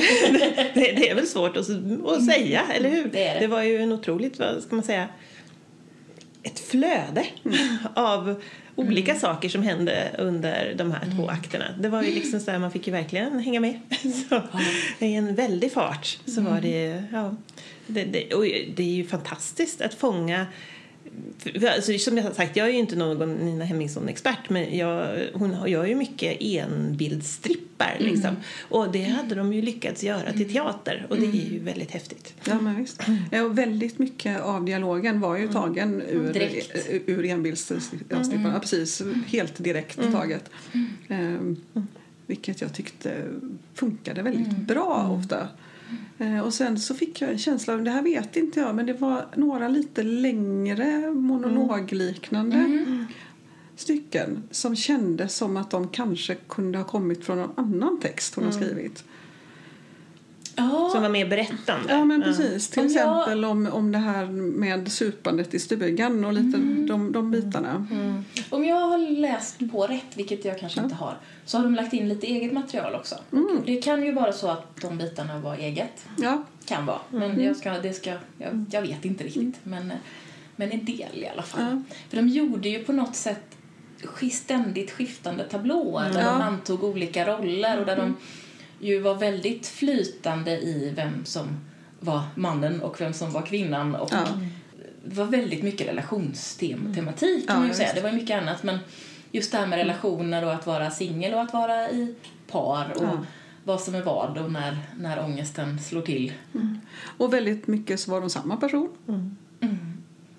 [0.75, 1.71] det är väl svårt att,
[2.07, 3.09] att säga, eller hur?
[3.13, 3.47] Det är det.
[3.47, 5.09] var ju en otroligt, vad ska man säga,
[6.43, 7.27] ett flöde
[7.95, 8.43] av
[8.77, 11.65] olika saker som hände under de här två akterna.
[11.79, 13.81] Det var ju liksom så här, man fick ju verkligen hänga med.
[14.29, 14.43] Så,
[14.99, 17.35] I en väldig fart så var det, ja,
[17.87, 18.43] det, det, och
[18.75, 20.47] det är ju fantastiskt att fånga
[21.39, 25.57] för- Alltså, som jag sagt, jag är ju inte någon Nina Hemmingsson-expert men jag, hon
[25.71, 27.97] gör ju mycket enbildsstrippar.
[27.99, 28.37] Liksom.
[28.61, 32.35] Och det hade de ju lyckats göra till teater och det är ju väldigt häftigt.
[32.45, 33.03] Ja, men visst.
[33.31, 36.89] Ja, och väldigt mycket av dialogen var ju tagen ur, Direkt.
[37.07, 38.53] ur enbildsstripparna.
[38.55, 40.51] Ja, precis, helt direkt taget.
[41.09, 41.57] Ehm,
[42.27, 43.25] vilket jag tyckte
[43.75, 45.49] funkade väldigt bra ofta.
[46.19, 48.87] Eh, och sen så fick jag en känsla av, det här vet inte jag, men
[48.87, 52.85] det var några lite längre monologliknande
[53.77, 58.45] stycken som kändes som att de kanske kunde ha kommit från någon annan text hon
[58.45, 59.05] har skrivit.
[60.59, 61.93] Ja, Som var mer berättande.
[61.93, 62.69] Ja, men precis.
[62.71, 67.87] Till exempel om, om det här med supandet i stugan och lite de, de bitarna.
[68.51, 71.93] om jag har läst på rätt, vilket jag kanske inte har, så har de lagt
[71.93, 73.15] in lite eget material också.
[73.67, 76.07] Det kan ju vara så att de bitarna var eget.
[76.17, 76.99] Ja, Kan vara.
[77.11, 79.57] Men jag, ska, det ska, jag, jag vet inte riktigt.
[79.63, 79.93] Men,
[80.57, 81.83] men en del i alla fall.
[82.09, 83.57] För de gjorde ju på något sätt
[84.33, 88.17] ständigt skiftande tablåer där de antog olika roller och där de
[88.81, 91.47] ju var väldigt flytande i vem som
[92.01, 93.95] var mannen och vem som var kvinnan.
[93.95, 94.25] Och Ja.
[95.05, 97.95] Det var väldigt mycket relationstematik kan Ja, man ju säga.
[97.95, 98.79] Det var mycket annat men
[99.33, 102.15] just det här med relationer och att vara singel och att vara i
[102.51, 103.25] par och Ja.
[103.65, 106.33] vad som är vad och när, när ångesten slår till.
[107.19, 108.89] och väldigt mycket så var de samma person.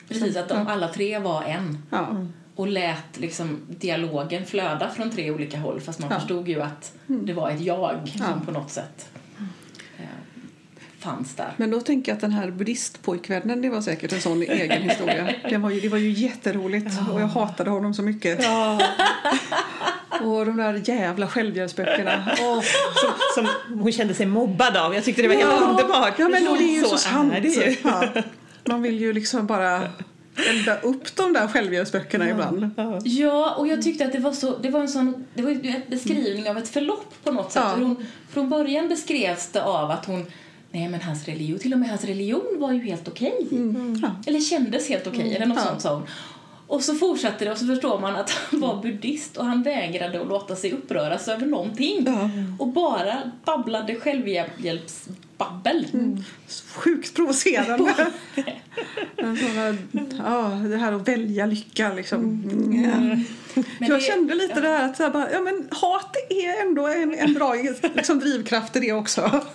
[0.07, 2.25] Precis, att de alla tre var en Ja,
[2.59, 6.19] och lät liksom dialogen flöda från tre olika håll fast man Ja.
[6.19, 8.45] förstod ju att det var ett jag som Ja.
[8.45, 9.09] på något sätt
[9.97, 10.03] eh,
[10.99, 11.53] fanns där.
[11.57, 15.33] Men då tänker jag att den här buddhistpojkvännen, det var säkert en sån egen historia.
[15.49, 18.39] Det var ju, det var ju jätteroligt och jag hatade honom så mycket.
[20.21, 22.31] Och de där jävla självhjälpsböckerna.
[22.41, 22.61] Åh.
[22.95, 23.13] Som,
[23.67, 24.93] som hon kände sig mobbad av.
[24.95, 26.13] Jag tyckte det var helt underbart.
[26.19, 27.33] Ja, men det är ju så, är sant.
[27.83, 28.21] Ja.
[28.65, 29.81] Man vill ju liksom bara
[30.49, 32.69] elda upp de där självhjälpsböckerna ibland.
[33.03, 35.81] Ja, och jag tyckte att det var så, det var en sån, det var en
[35.89, 37.63] beskrivning av ett förlopp på något sätt.
[37.65, 37.75] Ja.
[37.79, 40.25] Hon, från början beskrevs det av att hon,
[40.71, 43.47] nej men hans religion, till och med hans religion var ju helt okej.
[44.01, 44.11] Ja.
[44.27, 45.63] Eller kändes helt okej, eller något Ja.
[45.65, 46.03] sånt sa hon.
[46.69, 50.21] Och så fortsatte det och så förstår man att han var buddhist och han vägrade
[50.21, 52.03] att låta sig uppröras över någonting.
[52.07, 52.29] Ja.
[52.59, 55.85] Och bara babblade självhjälpsbabbel.
[56.75, 58.07] Sjukt provocerande.
[60.17, 62.41] Ja, det här att välja lycka liksom.
[62.85, 62.99] Ja.
[63.79, 66.61] Men jag det- kände lite det här att så här bara, ja, men hat är
[66.67, 67.53] ändå en, en bra
[67.93, 69.41] liksom, drivkraft i det också.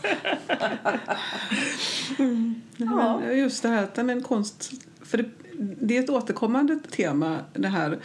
[2.77, 3.21] Ja.
[3.27, 4.71] Men just det här att ja, men konst,
[5.05, 5.25] för det,
[5.59, 7.99] det är ett återkommande tema det här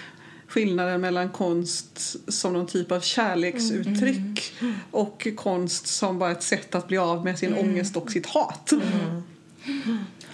[0.48, 4.54] skillnaden mellan konst som någon typ av kärleksuttryck
[4.92, 8.74] och konst som bara ett sätt att bli av med sin ångest och sitt hat.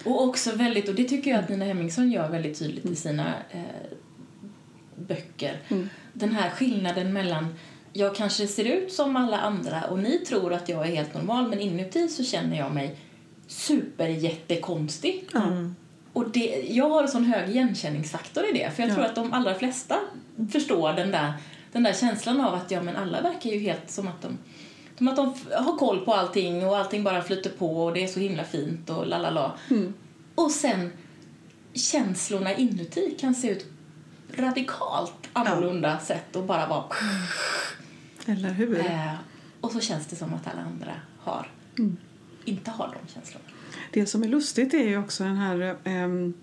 [0.04, 3.34] Och också väldigt, och det tycker jag att Nina Hemmingsson gör väldigt tydligt i sina
[3.50, 3.60] eh,
[4.96, 5.60] böcker.
[6.12, 7.54] Den här skillnaden mellan
[7.92, 11.48] jag kanske ser ut som alla andra och ni tror att jag är helt normal
[11.48, 12.98] men inuti så känner jag mig
[13.46, 15.28] superjättekonstig.
[16.16, 18.94] Och det, jag har en sån hög igenkänningsfaktor i det för jag Ja.
[18.94, 19.98] tror att de allra flesta
[20.52, 21.32] förstår den där,
[21.72, 24.38] den där känslan av att ja men alla verkar ju helt som att de
[24.98, 28.08] som att de har koll på allting och allting bara flyter på och det är
[28.08, 29.52] så himla fint och la la la.
[30.34, 30.92] Och sen
[31.74, 33.66] känslorna inuti kan se ut
[34.36, 36.84] radikalt annorlunda sätt och bara vara
[38.26, 38.78] Eller hur?
[38.80, 39.14] eh,
[39.60, 41.50] och så känns det som att alla andra har
[42.44, 43.44] inte har de känslorna.
[43.92, 46.34] Det som är lustigt är ju också den här ehm,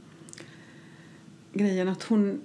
[1.53, 2.41] grejen att hon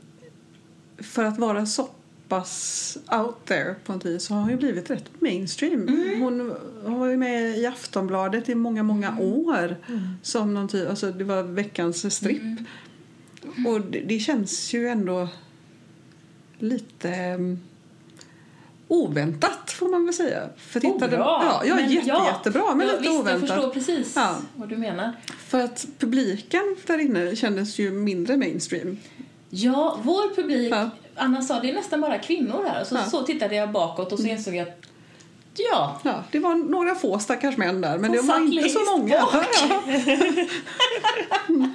[0.98, 1.88] för att vara så
[2.28, 5.88] pass out there på något vis så har hon ju blivit rätt mainstream.
[6.20, 9.76] Hon, hon var ju med i Aftonbladet i många, många år
[10.22, 12.58] som någon typ, alltså det var veckans stripp.
[13.66, 15.28] Och det, det känns ju ändå
[16.58, 17.58] lite ehm,
[18.88, 20.48] oväntat får man väl säga.
[20.56, 21.08] För Oh, bra!
[21.44, 22.26] ja, ja, Men jätte, ja.
[22.26, 23.48] jättebra men Ja, lite visst, oväntat.
[23.48, 24.36] Jag förstår precis Ja.
[24.56, 25.12] vad du menar.
[25.48, 28.98] För att publiken där inne kändes ju mindre mainstream.
[29.50, 30.90] Ja, vår publik Ja.
[31.16, 32.84] Anna sa det är nästan bara kvinnor här.
[32.84, 34.80] Så, så tittade jag bakåt och så insåg jag att
[35.56, 38.96] ja, Ja, det var några få stackars män där, men Som det var inte så
[38.96, 39.22] många.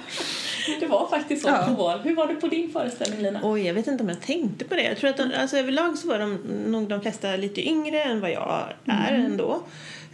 [0.80, 1.64] det var faktiskt så Ja.
[1.68, 1.98] på vår.
[2.04, 3.40] Hur var det på din föreställning Lina?
[3.42, 4.82] Oj, jag vet inte om jag tänkte på det.
[4.82, 6.34] Jag tror att de, alltså, överlag så var de
[6.66, 9.62] nog de flesta lite yngre än vad jag är ändå.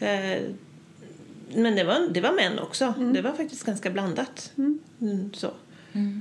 [0.00, 0.40] Eh,
[1.54, 2.94] men det var, det var män också.
[3.14, 4.52] Det var faktiskt ganska blandat.
[4.58, 5.50] Mm, så.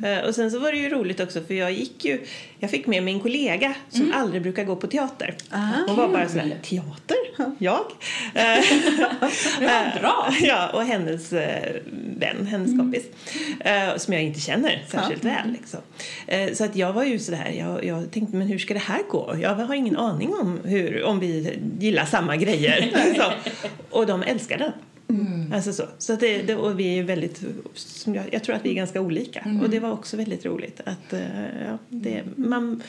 [0.04, 2.22] Eh, och sen så var det ju roligt också för jag gick ju,
[2.60, 5.36] jag fick med min kollega som aldrig brukar gå på teater.
[5.88, 7.18] Hon var bara sådär, teater?
[7.58, 7.80] Jag?
[8.34, 8.64] Eh,
[9.60, 10.34] Det bra!
[10.42, 11.76] Ja, och hennes eh,
[12.18, 13.04] vän, hennes kompis,
[13.60, 15.52] eh, som jag inte känner särskilt väl.
[15.52, 15.80] Liksom.
[16.54, 19.36] Så att jag var ju sådär, jag, jag tänkte men hur ska det här gå?
[19.42, 22.92] Jag har ingen aning om, hur, om vi gillar samma grejer.
[23.90, 24.72] Och de älskar den.
[25.54, 25.84] Alltså så.
[25.98, 27.44] så att det, det, och vi är väldigt,
[27.74, 29.60] som jag, jag tror att vi är ganska olika.
[29.64, 32.84] Och det var också väldigt roligt att eh, ja, det, man,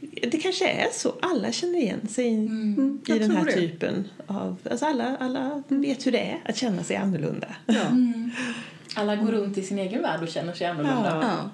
[0.00, 1.14] det kanske är så.
[1.22, 3.52] Alla känner igen sig i, i jag den här det.
[3.52, 4.56] typen av...
[4.70, 7.48] Alltså alla, alla vet hur det är att känna sig annorlunda.
[7.66, 7.86] Ja.
[8.94, 11.20] Alla går runt i sin egen värld och känner sig annorlunda.
[11.22, 11.50] Ja.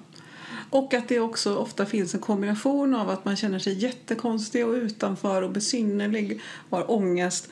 [0.69, 4.73] Och att det också ofta finns en kombination av att man känner sig jättekonstig och
[4.73, 7.49] utanför och besynnerlig och har ångest.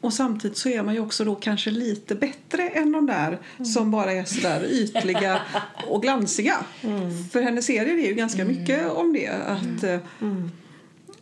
[0.00, 3.90] Och samtidigt så är man ju också då kanske lite bättre än de där som
[3.90, 5.40] bara är sådär ytliga
[5.88, 6.56] och glansiga.
[7.32, 9.28] För hennes serier är ju ganska mycket om det.
[9.28, 9.98] Att, eh,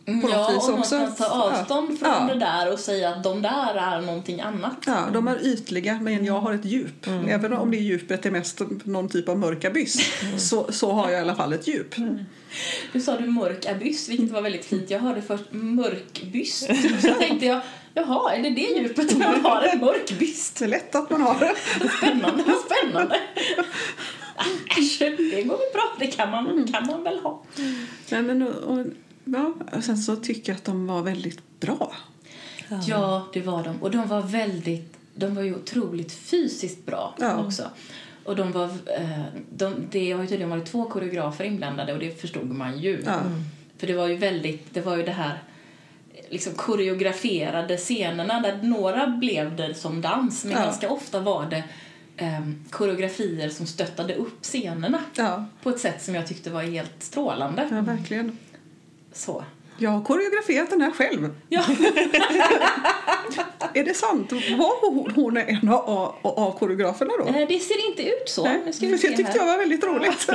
[0.07, 0.95] Mm, På något ja, vis och också.
[0.95, 1.95] någonstans ta avstånd Ja.
[1.97, 2.33] från Ja.
[2.33, 4.75] det där och säga att de där är någonting annat.
[4.85, 7.07] Ja, de är ytliga men jag har ett djup.
[7.27, 11.19] Även om det djupet är mest någon typ av mörk abyss så, så har jag
[11.19, 11.95] i alla fall ett djup.
[12.93, 14.89] Nu sa du mörk abyss, vilket var väldigt fint.
[14.89, 16.69] Jag hörde först mörk byst.
[17.01, 17.61] Så tänkte jag,
[18.07, 19.61] jaha, är det det djupet jag har?
[19.73, 20.59] En mörk byst?
[20.59, 21.55] Det är lätt att man har det.
[21.97, 23.19] Spännande, vad spännande.
[24.77, 25.95] Äsch, det går väl bra.
[25.99, 27.43] Det kan man, kan man väl ha.
[28.09, 28.85] Nej, men, och, och,
[29.25, 31.93] ja, och sen så tycker jag att de var väldigt bra.
[32.87, 33.81] Ja, det var de.
[33.81, 37.45] Och de var väldigt, de var ju otroligt fysiskt bra Ja.
[37.45, 37.63] också.
[38.23, 39.23] Och de var, eh,
[39.55, 43.03] de, det har ju tydligen varit två koreografer inblandade och det förstod man ju.
[43.05, 43.19] Ja.
[43.77, 45.43] För det var ju väldigt, det var ju det här
[46.29, 50.59] liksom koreograferade scenerna där några blev det som dans men Ja.
[50.63, 51.63] ganska ofta var det
[52.17, 56.93] ehm, koreografier som stöttade upp scenerna Ja, på ett sätt som jag tyckte var helt
[57.03, 57.67] strålande.
[57.71, 58.37] ja verkligen.
[59.13, 59.43] Så.
[59.81, 61.35] Jag har koreograferat den här själv.
[61.49, 61.63] Ja.
[63.73, 64.31] Är det sant?
[64.31, 67.25] Var hon, en av, av koreograferna då?
[67.27, 68.43] Eh, Det ser inte ut så.
[68.65, 69.39] Nu ska vi för se det tyckte här.
[69.39, 70.29] jag var väldigt roligt.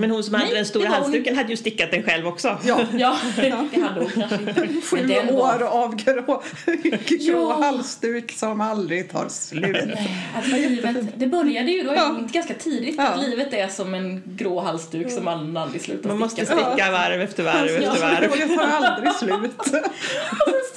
[0.00, 2.26] Men hon som hade Nej, den stora var hon halsduken hade ju stickat den själv
[2.26, 2.58] också.
[2.64, 2.80] Ja.
[2.98, 4.68] Ja, det hade hon kanske inte.
[4.90, 4.98] Sju
[5.30, 6.42] år var- av grå,
[7.06, 7.58] grå Ja.
[7.62, 9.76] halsduk som aldrig tar slut.
[9.86, 12.16] Nej, att livet, det började ju då Ja.
[12.32, 13.06] ganska tidigt Ja.
[13.08, 16.90] att livet är som en grå halsduk som man aldrig slutar Man måste sticka sticka
[16.90, 17.92] varv efter varv Ja.
[17.92, 18.30] efter varv.
[18.30, 19.72] Och det tar aldrig slut.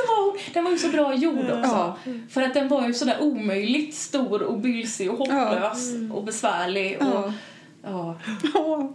[0.07, 1.53] Var hon, den var ju så bra gjord också.
[1.63, 1.97] Ja.
[2.29, 6.97] För att den var ju sådär omöjligt stor och bylsig och hopplös och besvärlig.
[7.01, 7.31] Och,
[7.85, 8.15] Ja.
[8.53, 8.93] ja.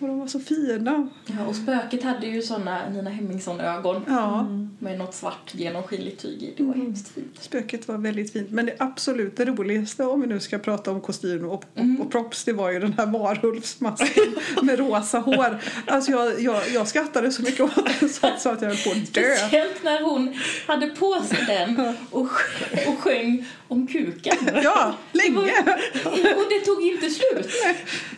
[0.00, 1.08] Och de var så fina.
[1.26, 4.46] Ja, och spöket hade ju såna Nina Hemmingsson-ögon Ja.
[4.78, 6.54] med något svart genomskinligt tyg i.
[6.56, 7.36] Det var hemskt fint.
[7.40, 8.50] Spöket var väldigt fint.
[8.50, 11.64] Men det absolut roligaste om vi nu ska prata om kostym och, och,
[12.00, 15.62] och props det var ju den här varulvsmasken med rosa hår.
[15.86, 19.14] Alltså jag, jag, jag skrattade så mycket åt den så, att jag höll på att
[19.14, 19.36] dö.
[19.36, 20.34] Speciellt när hon
[20.66, 22.20] hade på sig den och,
[22.86, 24.36] och sjöng om kuken.
[24.62, 25.52] Ja, länge!
[26.36, 27.50] Och det tog inte slut.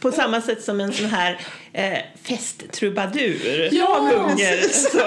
[0.01, 1.41] På samma sätt som en sån här
[1.73, 4.11] eh, festtrubadur Ja.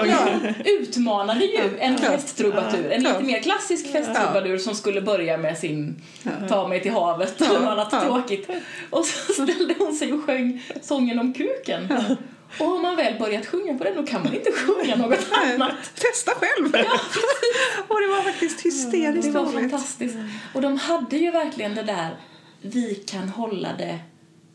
[0.06, 0.38] Ja.
[0.64, 2.10] Utmanade ju en Ja.
[2.10, 2.90] festtrubadur.
[2.90, 6.02] En lite mer klassisk festtrubadur som skulle börja med sin
[6.48, 8.48] Ta mig till havet något annat tråkigt.
[8.90, 11.88] Och så ställde hon sig och sjöng sången om kuken.
[12.60, 15.74] Och har man väl börjat sjunga på den då kan man inte sjunga något annat.
[15.94, 16.66] Testa själv!
[17.88, 19.54] och det var faktiskt Det hysteriskt var roligt.
[19.70, 20.16] fantastiskt.
[20.54, 22.16] Och de hade ju verkligen det där,
[22.62, 23.98] vi kan hålla det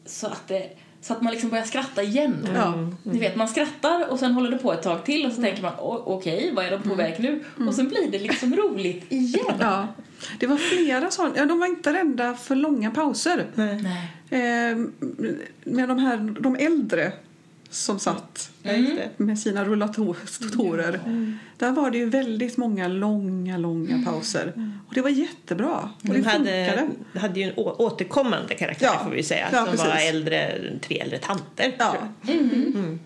[0.05, 0.69] så att, det,
[1.01, 2.47] så att man liksom börjar skratta igen.
[2.55, 2.73] Ja.
[3.03, 5.61] Ni vet, man skrattar och sen håller det på ett tag till och så tänker
[5.61, 7.43] man "Å- okej, vad är de på väg nu?
[7.67, 9.55] Och sen blir det liksom roligt igen.
[9.59, 9.87] Ja.
[10.39, 11.33] Det var flera sådana.
[11.37, 13.45] Ja, de var inte rädda för långa pauser.
[13.55, 13.75] Nej.
[14.29, 14.77] Eh,
[15.63, 17.11] med de här de äldre
[17.69, 19.09] som satt det.
[19.17, 20.99] med sina rullatorer.
[21.57, 24.73] Där var det ju väldigt många långa, långa pauser.
[24.87, 25.89] Och det var jättebra.
[26.01, 29.03] Och det De hade, hade ju en återkommande karaktär Ja.
[29.03, 29.49] får vi säga.
[29.51, 31.75] Ja, som var äldre, tre äldre tanter.
[31.79, 31.91] Ja.
[31.91, 32.03] tror
[32.75, 32.97] jag.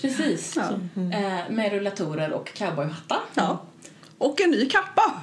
[0.00, 0.56] Precis.
[0.56, 0.70] Ja.
[1.02, 3.20] Eh, med rullatorer och cowboyhattar.
[3.34, 3.62] ja.
[4.18, 5.22] Och en ny kappa.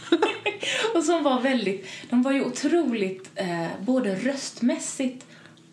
[0.94, 5.26] Och som var väldigt, de var ju otroligt eh, både röstmässigt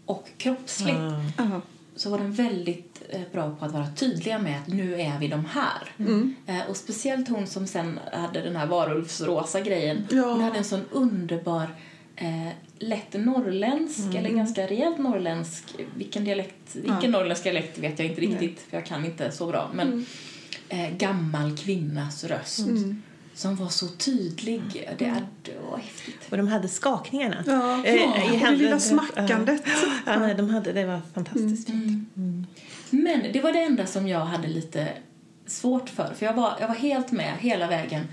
[0.05, 0.97] och kroppsligt.
[1.37, 1.61] Ja.
[1.95, 5.27] Så var de väldigt eh, bra på att vara tydliga med att nu är vi
[5.27, 5.91] de här.
[5.99, 6.35] Mm.
[6.47, 10.07] Eh, och speciellt hon som sen hade den här varulvsrosa grejen.
[10.11, 10.31] Ja.
[10.31, 11.67] Hon hade en sån underbar
[12.15, 12.47] eh,
[12.79, 14.17] lätt norrländsk, Mm.
[14.17, 15.63] eller ganska rejält norrländsk,
[15.95, 19.69] vilken dialekt, vilken norrländsk dialekt vet jag inte riktigt för jag kan inte så bra,
[19.73, 20.05] men Mm.
[20.69, 22.59] eh, gammal kvinnas röst
[23.35, 24.61] som var så tydlig.
[24.97, 26.19] Det, är, det var häftigt.
[26.29, 27.43] Och de hade skakningarna.
[27.47, 28.51] Ja, Eh, i och det händerna.
[28.51, 29.61] lilla smackandet.
[30.05, 32.09] Ja, nej, de hade, det var fantastiskt fint.
[32.89, 34.87] Men det var det enda som jag hade lite
[35.45, 36.13] svårt för.
[36.17, 38.07] För jag var, jag var helt med hela vägen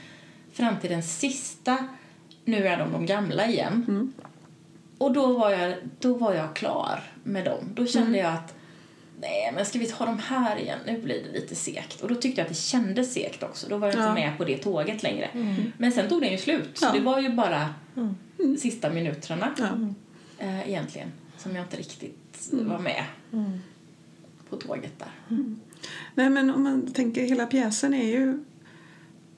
[0.53, 1.79] fram till den sista
[2.45, 4.13] Nu är de de gamla igen.
[4.99, 7.65] Och då var, jag, då var jag klar med dem.
[7.75, 8.55] Då kände jag att
[9.21, 10.79] nej, men ska vi ta de här igen?
[10.87, 12.01] Nu blir det lite segt.
[12.01, 13.67] Och då tyckte jag att det kändes segt också.
[13.69, 14.15] Då var jag inte Ja.
[14.15, 15.29] med på det tåget längre.
[15.79, 16.69] Men sen tog den ju slut.
[16.79, 16.93] Så Ja.
[16.93, 17.75] det var ju bara
[18.59, 19.69] sista minuterna Ja.
[20.39, 23.05] eh, egentligen som jag inte riktigt var med
[24.51, 25.11] på tåget där.
[26.15, 28.45] Nej, men om man tänker, hela pjäsen är ju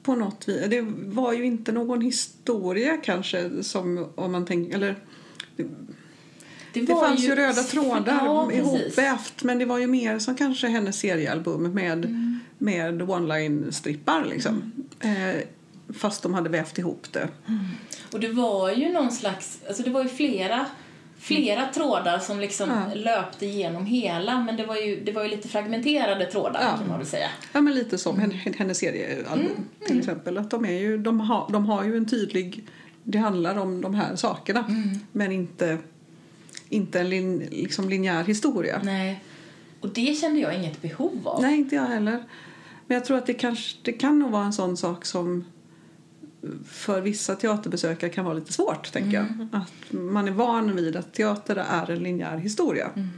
[0.03, 0.67] på något vis...
[0.69, 4.75] Det var ju inte någon historia kanske som om man tänker...
[4.75, 4.97] Eller,
[6.73, 10.67] det var fanns ju röda trådar ja, ihopvävt men det var ju mer som kanske
[10.69, 12.41] hennes seriealbum med, Mm.
[12.59, 14.73] med one-line-strippar liksom.
[15.01, 15.41] Eh,
[15.95, 17.29] fast de hade vävt ihop det.
[18.13, 20.67] Och det var ju någon slags, alltså det var ju flera,
[21.19, 22.95] flera trådar som liksom Ja.
[22.95, 26.77] löpte igenom hela men det var ju, det var ju lite fragmenterade trådar Ja.
[26.79, 27.29] kan man väl säga.
[27.53, 28.31] Ja, men lite som Mm.
[28.31, 29.49] hen- hennes seriealbum
[29.87, 30.39] till exempel.
[30.39, 32.65] Att de, är ju, de, har, de har ju en tydlig...
[33.05, 34.99] Det handlar om de här sakerna Mm.
[35.13, 35.79] men inte,
[36.73, 38.81] inte en lin, liksom linjär historia.
[38.85, 39.25] Nej.
[39.81, 41.43] Och det kände jag inget behov av.
[41.43, 42.25] Nej, inte jag heller.
[42.87, 45.45] Men jag tror att det, kanske, det kan nog vara en sån sak som
[46.67, 49.49] för vissa teaterbesökare kan vara lite svårt, tänker Mm.
[49.53, 49.61] jag.
[49.63, 52.91] Att man är van vid att teater är en linjär historia.
[52.97, 53.09] Mm.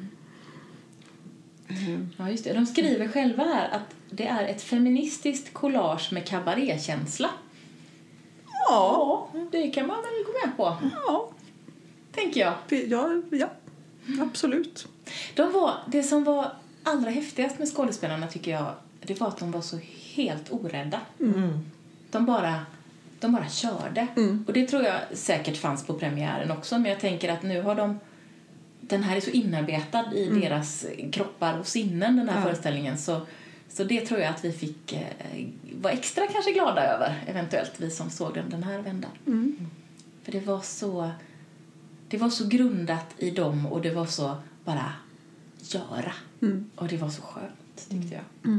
[1.68, 2.52] Eh, Ja, just det.
[2.52, 7.30] De skriver själva här att det är ett feministiskt collage med kabarékänsla.
[8.68, 11.30] Ja, Ja, det kan man väl gå med på, ja,
[12.14, 12.54] tänker jag.
[12.68, 13.48] det- ja, ja,
[14.22, 14.88] absolut.
[15.34, 19.50] De var, det som var allra häftigast med skådespelarna tycker jag, det var att de
[19.50, 19.78] var så
[20.14, 21.00] helt orädda.
[22.10, 22.66] De bara,
[23.20, 24.06] de bara körde.
[24.46, 27.74] Och det tror jag säkert fanns på premiären också, men jag tänker att nu har
[27.74, 27.98] de
[28.80, 32.42] den här är så inarbetad i deras kroppar och sinnen, den här Ja.
[32.42, 32.98] föreställningen.
[32.98, 33.20] Så,
[33.68, 35.46] så det tror jag att vi fick eh,
[35.80, 39.10] vara extra kanske glada över, eventuellt, vi som såg den den här vändan.
[40.22, 41.10] För det var så
[42.14, 44.92] det var så grundat i dem och det var så bara
[45.60, 46.12] göra.
[46.74, 48.56] Och det var så skönt, tyckte jag.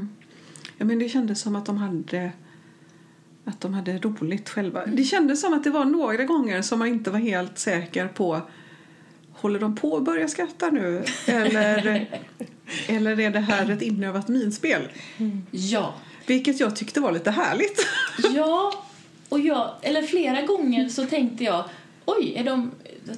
[0.78, 2.32] Ja, men det kändes som att de hade
[3.46, 4.86] att de hade roligt själva.
[4.86, 8.42] Det kändes som att det var några gånger som man inte var helt säker på
[9.34, 11.04] Håller de på att börja skratta nu?
[11.26, 12.08] Eller,
[12.88, 14.82] eller är det här ett inövat minspel?
[15.52, 15.94] Ja.
[16.26, 17.88] Vilket jag tyckte var lite härligt.
[18.36, 18.86] Ja,
[19.30, 21.66] och jag, eller flera gånger så tänkte jag
[22.06, 22.72] oj, är de,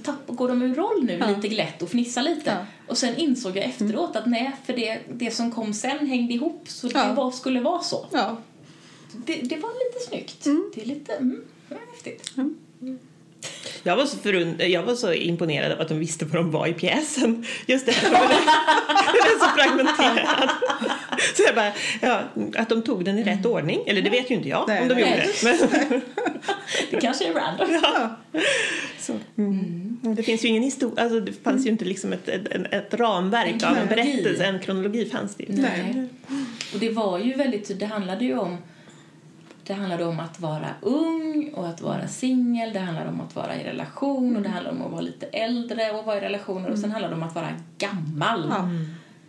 [0.04, 1.28] tapp, går de ur roll nu Ja.
[1.36, 2.50] lite glatt och fnissar lite?
[2.52, 2.66] Ja.
[2.88, 6.64] Och sen insåg jag efteråt att nej, för det, det som kom sen hängde ihop
[6.68, 7.04] så Ja.
[7.06, 8.06] det var, skulle vara så.
[8.12, 8.38] Ja.
[9.26, 10.44] Det, det var lite snyggt.
[10.76, 12.32] Det är lite, mm, var häftigt.
[13.84, 16.68] Jag var, så förund- jag var så imponerad av att de visste vad de var
[16.68, 17.46] i pjäsen.
[17.66, 20.50] Just det, den är så fragmenterad.
[21.36, 22.22] Så jag bara, ja,
[22.56, 23.80] att de tog den i rätt ordning.
[23.88, 25.04] Eller det vet ju inte jag Nej, om de nej.
[25.04, 25.58] gjorde.
[25.90, 26.02] Men,
[26.92, 27.68] Det kanske är random.
[27.84, 28.16] ja.
[29.00, 30.00] så, mm.
[30.02, 33.64] Det finns ju ingen historia, alltså det fanns ju inte liksom ett, ett, ett, ramverk
[33.64, 35.62] En av en berättelse, en kronologi fanns det ju.
[35.62, 36.08] Nej.
[36.74, 38.58] Och det var ju väldigt, det handlade ju om
[39.68, 43.56] det handlade om att vara ung och att vara singel, det handlade om att vara
[43.56, 46.80] i relation och det handlade om att vara lite äldre och vara i relationer och
[46.80, 48.48] sen handlade det om att vara gammal.
[48.50, 48.70] Ja.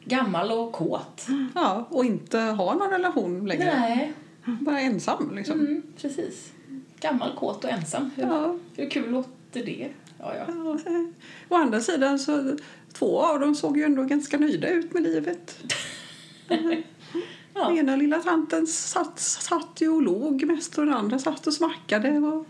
[0.08, 1.26] Gammal och kåt.
[1.54, 3.64] ja, och inte ha någon relation längre.
[3.80, 4.12] Nej,
[4.60, 5.60] Bara ensam liksom.
[5.60, 6.52] mm, precis.
[7.00, 8.10] Gammal, kåt och ensam.
[8.16, 8.58] Hur, Ja.
[8.76, 9.30] hur kul låter
[9.64, 9.88] det?
[10.18, 10.44] Ja, ja.
[10.48, 11.04] Ja, eh,
[11.48, 12.56] Å andra sidan så
[12.92, 15.58] två av dem såg ju ändå ganska nöjda ut med livet.
[17.54, 17.68] Ja.
[17.68, 21.54] Den ena lilla tanten satt, satt ju och låg mest och den andra satt och
[21.54, 22.46] smackade och,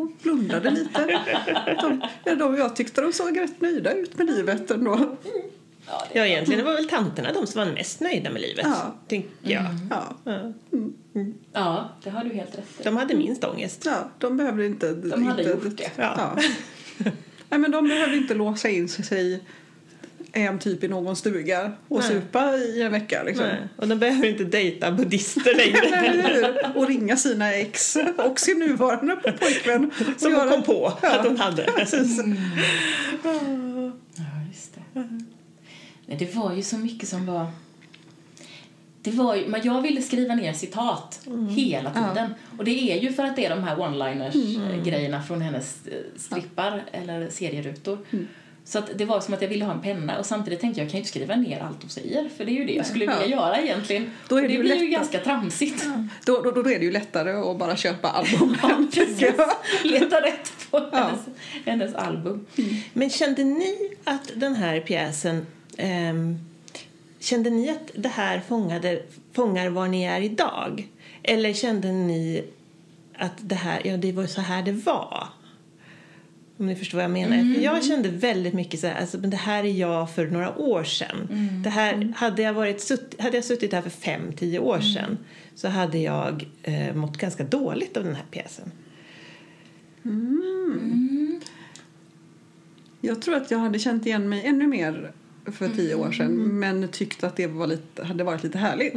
[0.00, 1.20] och blundade lite.
[2.24, 5.16] De, de, jag tyckte de såg rätt nöjda ut med livet ändå.
[5.90, 8.94] Ja, Ja, egentligen var väl tanterna de som var mest nöjda med livet, Ja.
[9.08, 9.64] tänker jag.
[9.90, 10.52] Ja, Ja.
[11.52, 12.82] ja, det har du helt rätt i.
[12.82, 13.82] De hade minst ångest.
[13.86, 14.92] ja, de behövde inte...
[14.94, 15.90] De hade inte, gjort det.
[15.96, 16.36] Ja.
[17.50, 19.40] Nej, men de behövde inte låsa in sig
[20.32, 22.08] en typ i någon stuga och Nej.
[22.08, 23.22] supa i en vecka.
[23.22, 23.46] Liksom.
[23.46, 23.68] Nej.
[23.76, 26.72] Och de behöver inte dejta buddhister längre.
[26.74, 29.90] Och ringa sina ex och sin nuvarande pojkvän.
[30.18, 31.62] Som hon kom på att hon hade.
[31.76, 32.20] Precis.
[33.24, 33.40] Ja,
[34.48, 35.08] just det.
[36.08, 37.46] Nej, det var ju så mycket som var...
[39.02, 42.34] Det var ju, men jag ville skriva ner citat hela tiden.
[42.58, 46.84] Och det är ju för att det är de här one-liners-grejerna från hennes eh, strippar
[46.92, 47.98] eller serierutor.
[48.64, 50.84] Så att det var som att jag ville ha en penna och samtidigt tänkte jag
[50.84, 52.86] jag kan ju inte skriva ner allt hon säger för det är ju det jag
[52.86, 54.10] skulle vilja göra egentligen.
[54.28, 54.90] Då är det det, ju blir ju lättare.
[54.90, 55.86] ganska tramsigt.
[56.24, 58.58] Då, då, då är det ju lättare att bara köpa albumen.
[58.62, 59.34] Ja, precis.
[59.82, 61.20] Leta rätt på hennes,
[61.66, 62.46] hennes album.
[62.92, 65.46] Men kände ni att den här pjäsen...
[65.78, 66.38] ehm,
[67.18, 69.02] kände ni att det här fångade,
[69.32, 70.88] fångar var ni är idag?
[71.22, 72.44] Eller kände ni
[73.14, 75.28] att det här, ja, det var så här det var?
[76.58, 77.54] Om ni förstår vad jag menar.
[77.54, 80.58] För jag kände väldigt mycket så här, alltså, men det här är jag för några
[80.58, 81.28] år sedan.
[81.64, 85.18] Det här, hade, jag varit sutt, hade jag suttit här för fem, tio år sedan
[85.54, 88.72] så hade jag eh, mått ganska dåligt av den här pjäsen.
[93.00, 95.12] Jag tror att jag hade känt igen mig ännu mer
[95.52, 96.58] för tio år sedan Mm.
[96.58, 98.94] men tyckte att det var lite, hade varit lite härligt.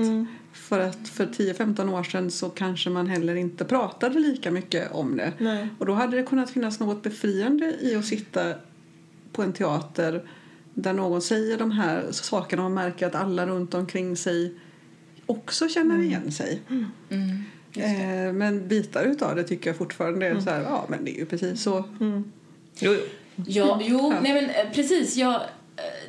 [0.54, 5.18] För att för 10-15 år sedan så kanske man heller inte pratade lika mycket om
[5.18, 5.34] det.
[5.38, 5.68] Nej.
[5.80, 8.54] Och då hade det kunnat finnas något befriande i att sitta
[9.32, 10.24] på en teater
[10.74, 14.54] där någon säger de här sakerna och märker att alla runt omkring sig
[15.26, 16.08] också känner Mm.
[16.08, 16.62] igen sig.
[16.70, 17.44] Mm.
[17.76, 21.20] Eh, men bitar utav det tycker jag fortfarande är så här, ja men det är
[21.20, 21.84] ju precis så.
[22.00, 22.24] Jo,
[22.80, 22.96] jo.
[23.48, 24.20] Ja, jo, Ja.
[24.22, 25.16] nej men eh, precis.
[25.18, 25.42] Jag,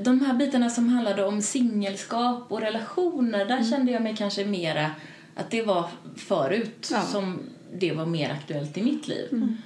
[0.01, 4.91] de här bitarna som handlade om singelskap och relationer, där kände jag mig kanske mera
[5.35, 7.03] att det var förut Ja.
[7.03, 7.41] som
[7.75, 9.57] det var mer aktuellt i mitt liv.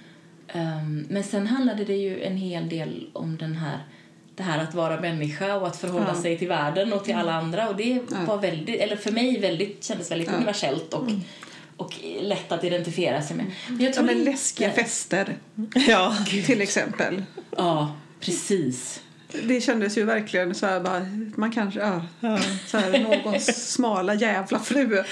[0.49, 3.79] Ehm, men sen handlade det ju en hel del om den här
[4.35, 6.23] det här att vara människa och att förhålla Ja.
[6.23, 9.85] sig till världen och till alla andra och det var väldigt, eller för mig väldigt,
[9.85, 10.35] kändes väldigt Ja.
[10.37, 11.09] universellt och,
[11.77, 11.93] och
[12.23, 13.47] lätt att identifiera sig med.
[13.69, 15.37] Men jag Ja tror men inte- läskiga fester
[15.89, 16.17] Ja.
[16.47, 17.23] till exempel.
[17.57, 19.01] Ja, precis.
[19.49, 21.07] Det kändes ju verkligen så här bara,
[21.37, 22.01] man kanske, ja,
[22.66, 24.99] så här någons smala jävla fru.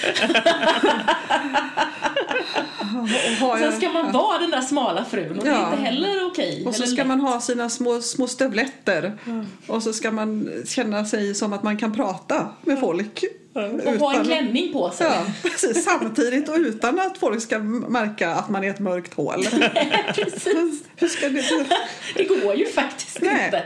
[3.42, 5.70] och Sen ska man vara den där smala frun och det är Ja.
[5.72, 6.64] inte heller okej.
[6.66, 7.06] och så ska lätt.
[7.06, 9.18] man ha sina små, små stövletter.
[9.66, 13.24] Och så ska man känna sig som att man kan prata med folk.
[13.54, 15.06] Och ha en klänning på sig.
[15.06, 15.84] Ja, precis.
[15.84, 19.44] Samtidigt och utan att folk ska märka att man är ett mörkt hål.
[20.14, 20.84] Precis.
[20.96, 21.44] Hur ska det...
[22.14, 23.44] Det går ju faktiskt Nej.
[23.44, 23.62] inte.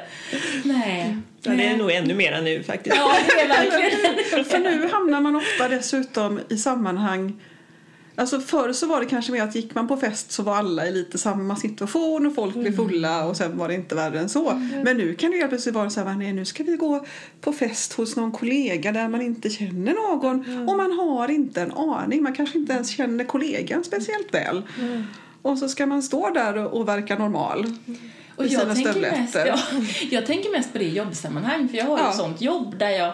[0.64, 1.16] Nej.
[1.42, 2.96] Ja, det är nog ännu mera nu faktiskt.
[2.96, 7.42] Ja, det är verkligen För nu hamnar man ofta dessutom i sammanhang
[8.18, 10.86] Alltså förr så var det kanske mer att gick man på fest så var alla
[10.86, 14.28] i lite samma situation och folk blev fulla och sen var det inte värre än
[14.28, 14.52] så.
[14.84, 17.04] Men nu kan det helt plötsligt vara så här, nej nu ska vi gå
[17.40, 21.72] på fest hos någon kollega där man inte känner någon och man har inte en
[21.72, 24.62] aning, man kanske inte ens känner kollegan speciellt väl.
[25.42, 27.66] Och så ska man stå där och, och verka normal.
[28.36, 29.58] Och jag tänker, mest, ja,
[30.10, 32.10] jag tänker mest på det i jobbsammanhang för jag har Ja.
[32.10, 33.12] ett sånt jobb där jag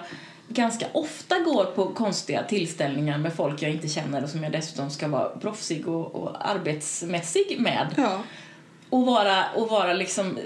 [0.48, 4.90] ganska ofta går på konstiga tillställningar med folk jag inte känner och som jag dessutom
[4.90, 7.94] ska vara proffsig och, och arbetsmässig med.
[7.96, 8.22] Ja.
[8.90, 10.38] Och vara, och vara liksom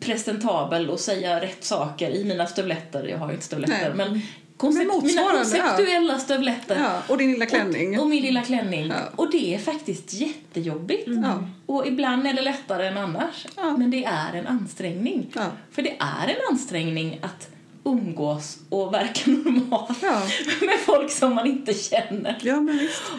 [0.00, 3.04] presentabel och säga rätt saker i mina stövletter.
[3.04, 4.08] Jag har ju inte stövletter, Nej.
[4.08, 4.20] men
[4.56, 5.30] koncept, Men mina ja.
[5.32, 6.76] konceptuella stövletter.
[6.80, 7.02] ja.
[7.08, 7.98] Och din lilla klänning.
[7.98, 8.86] Och, och min lilla klänning.
[8.86, 8.94] Ja.
[9.16, 11.08] Och det är faktiskt jättejobbigt.
[11.08, 11.48] Ja.
[11.66, 13.46] Och ibland är det lättare än annars.
[13.56, 15.32] Men det är en ansträngning.
[15.70, 17.48] För det är en ansträngning att
[17.84, 20.22] umgås och verka normal Ja.
[20.60, 22.38] med folk som man inte känner.
[22.42, 22.66] Ja.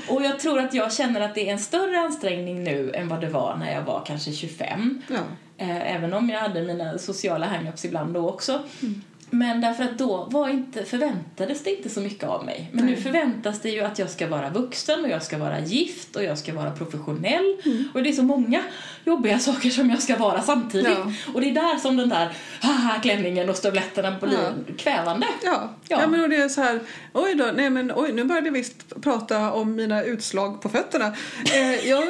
[0.10, 3.22] Och jag tror att jag känner att det är en större ansträngning nu än vad
[3.22, 5.02] det var när jag var kanske 25.
[5.08, 5.16] Ja.
[5.58, 8.60] Eh, Även om jag hade mina sociala hang-ups ibland då också.
[9.38, 12.70] Men därför att då var inte, förväntades det inte så mycket av mig.
[12.72, 16.16] Men nu förväntas det ju att jag ska vara vuxen och jag ska vara gift
[16.16, 17.58] och jag ska vara professionell.
[17.94, 18.62] Och det är så många
[19.06, 20.88] jobbiga saker som jag ska vara samtidigt.
[20.98, 21.12] Ja.
[21.34, 24.74] Och det är där som den där haha, klänningen och stövletterna blir Ja.
[24.78, 25.28] kvävande.
[25.44, 25.70] Ja.
[25.88, 26.00] Ja.
[26.02, 26.08] Ja.
[26.08, 26.80] men och det är så här,
[27.14, 31.16] oj då, nej men oj, nu började jag visst prata om mina utslag på fötterna.
[31.54, 32.04] Eh, jag,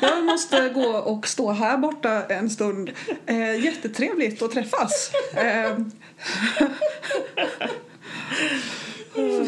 [0.00, 2.90] jag måste gå och stå här borta en stund.
[3.26, 5.10] Eh, jättetrevligt att träffas.
[5.36, 5.78] Eh,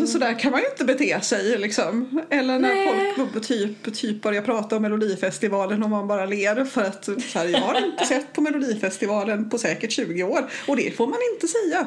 [0.07, 2.21] så där kan man ju inte bete sig liksom.
[2.31, 3.13] Eller när Nej.
[3.17, 7.49] folk typ, typ börjar prata om Melodifestivalen och man bara ler för att så här,
[7.49, 11.49] jag har inte sett på Melodifestivalen på säkert 20 år och det får man inte
[11.49, 11.87] säga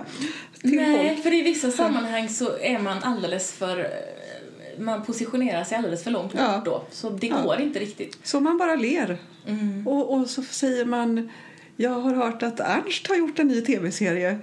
[0.61, 1.23] Nej, folk.
[1.23, 3.79] för i vissa sammanhang så är man alldeles för...
[3.79, 3.86] eh,
[4.79, 6.61] Man positionerar sig alldeles för långt bort Ja.
[6.65, 6.84] då.
[6.91, 7.41] Så det Ja.
[7.41, 8.17] går inte riktigt.
[8.23, 9.17] Så man bara ler.
[9.47, 9.88] Mm.
[9.88, 11.29] Och, och så säger man
[11.75, 14.39] jag har hört att Ernst har gjort en ny tv-serie.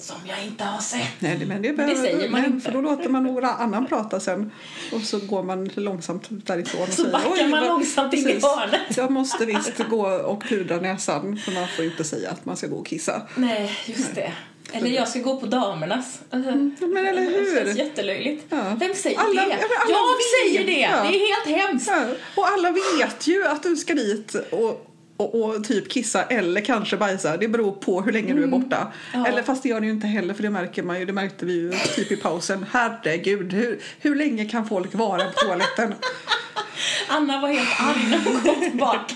[0.00, 1.00] Som jag inte har sett.
[1.18, 2.64] Nej, det- men det, Men det säger man men, inte.
[2.64, 4.50] För då låter man några annan prata sen.
[4.92, 8.96] Och så går man långsamt därifrån och Så säger backar man långsamt in i hörnet.
[8.96, 12.66] Jag måste visst gå och pudra näsan för man får inte säga att man ska
[12.66, 13.22] gå och kissa.
[13.36, 14.32] Nej, just det.
[14.72, 16.20] Eller jag ska gå på damernas.
[16.30, 16.50] Alltså,
[16.86, 17.54] men eller hur?
[17.54, 18.46] Det känns jättelöjligt.
[18.50, 18.76] Ja.
[18.80, 19.40] Vem säger Alla- det?
[19.40, 19.54] alla
[19.88, 20.54] jag vet.
[20.54, 20.80] säger det!
[20.80, 21.02] Ja.
[21.10, 21.88] Det är helt hemskt.
[21.88, 22.04] Ja,
[22.36, 24.89] och alla vet ju att du ska dit och,
[25.20, 27.36] och, och typ kissa eller kanske bajsa.
[27.36, 28.76] Det beror på hur länge du är borta.
[28.76, 29.24] Mm.
[29.24, 29.26] Ja.
[29.32, 31.04] Eller fast det gör det ju inte heller för det märker man ju.
[31.04, 32.66] Det märkte vi ju typ i pausen.
[32.72, 35.94] Herregud, hur, hur länge kan folk vara på toaletten?
[37.08, 39.14] Anna var helt arg när hon kom tillbaka.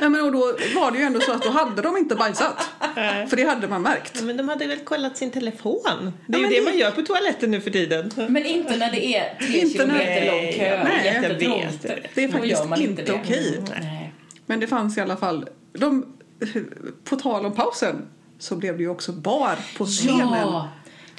[0.00, 0.38] Nej, men och då
[0.74, 2.70] var det ju ändå så att då hade de inte bajsat.
[3.28, 4.12] För det hade man märkt.
[4.16, 6.12] Ja, men de hade väl kollat sin telefon?
[6.26, 8.10] Det är Ja, ju det det- man gör på toaletten nu för tiden.
[8.28, 10.84] Men inte när det är tre Inte när- kilometer lång kö.
[10.84, 11.38] Nej, jag vet.
[12.14, 13.12] Det är faktiskt inte det.
[13.12, 13.60] okej.
[13.80, 13.99] Nej.
[14.50, 15.48] Men det fanns i alla fall.
[15.72, 16.06] De,
[17.04, 20.28] på tal om pausen så blev det ju också bar på scenen.
[20.32, 20.68] Ja,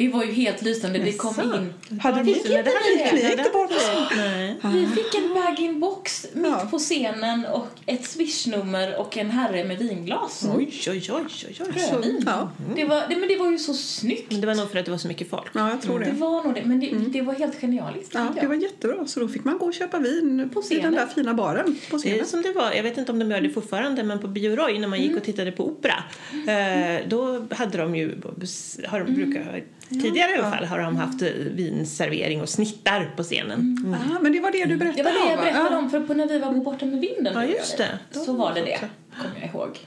[0.01, 0.99] det var ju helt lysande.
[0.99, 1.57] Det kom Jaså?
[1.91, 1.99] in.
[1.99, 3.11] Hade ni, Fick inte ni, det?
[3.13, 3.69] ni gick bort
[4.17, 4.55] Nej.
[4.73, 6.67] Vi fick en bag-in-box mitt Ja.
[6.71, 10.45] på scenen och ett swishnummer och en herre med vinglas.
[10.57, 11.55] Oj, oj, oj, oj, oj.
[11.55, 11.63] så,
[11.95, 12.23] Rödvin.
[12.25, 12.51] ja.
[12.75, 14.31] Det var, det, men det var ju så snyggt.
[14.31, 15.47] Men det var nog för att det var så mycket folk.
[15.53, 16.11] ja, jag tror Det det.
[16.11, 18.11] var nog det, men det, det var helt genialiskt.
[18.13, 19.07] Ja, det var jättebra.
[19.07, 20.93] Så då fick man gå och köpa vin På på i den scenen.
[20.93, 22.25] där fina baren på Det är scenen.
[22.27, 24.79] som det var, jag vet inte om de gör det fortfarande, men på Bio Roy
[24.79, 26.03] när man gick och tittade på opera,
[26.47, 28.21] eh, då hade de ju,
[28.87, 29.63] har de, brukar,
[29.99, 33.77] tidigare i alla fall, har de haft eh, vinservering och snittar på scenen.
[33.83, 33.93] Mm.
[33.93, 35.43] Ah, men det var det du berättade Det var det jag om, va?
[35.51, 37.99] berättade om, för på när vi var på Borta med vinden Ja, just det.
[38.11, 38.79] så var det det,
[39.17, 39.77] kommer jag ihåg.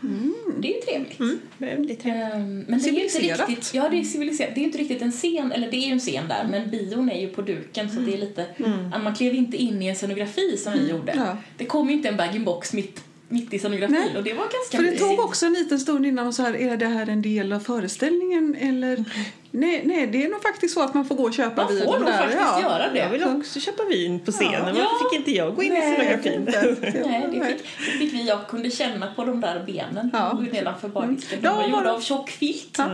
[0.61, 1.21] Det är ju trevligt.
[1.21, 2.25] Mm, väldigt trevligt.
[2.35, 4.51] Ehm, Men det är ju inte riktigt, ja det är civiliserat.
[4.55, 6.71] Det är ju inte riktigt en scen, eller det är ju en scen där, men
[6.71, 8.47] bion är ju på duken så det är lite,
[9.05, 11.13] man klev inte in i en scenografi som vi gjorde.
[11.17, 11.37] Ja.
[11.57, 14.17] Det kom ju inte en bag-in-box mitt, mitt i scenografin Nej.
[14.17, 16.57] och det var ganska För det tog också en liten stund innan man så här,
[16.57, 19.05] är det här en del av föreställningen eller?
[19.51, 21.85] Nej, nej, det är nog faktiskt så att man får gå och köpa Man vin
[21.85, 22.61] får nog faktiskt ja.
[22.61, 22.99] göra det.
[22.99, 24.53] Jag vill också köpa vin på scenen.
[24.77, 24.85] Ja.
[24.93, 26.33] Varför fick inte jag gå in i Nej, scenografin?
[26.41, 26.77] inte.
[27.09, 28.29] Nej, det fick, det fick vi.
[28.29, 30.43] Jag kunde känna på de där benen Ja.
[30.53, 31.39] nedanför bardisken.
[31.41, 32.75] De Ja, var var gjorda av tjock filt.
[32.79, 32.85] Ja.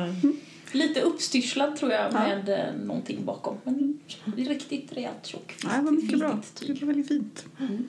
[0.73, 2.11] Lite uppstyrslad tror jag Ja.
[2.13, 3.57] med eh, någonting bakom.
[3.65, 3.99] Men
[4.37, 5.55] riktigt rejält tjock.
[5.65, 6.29] Nej, det var mycket bra.
[6.29, 6.81] Riktigt Det tyg.
[6.81, 7.45] var väldigt fint.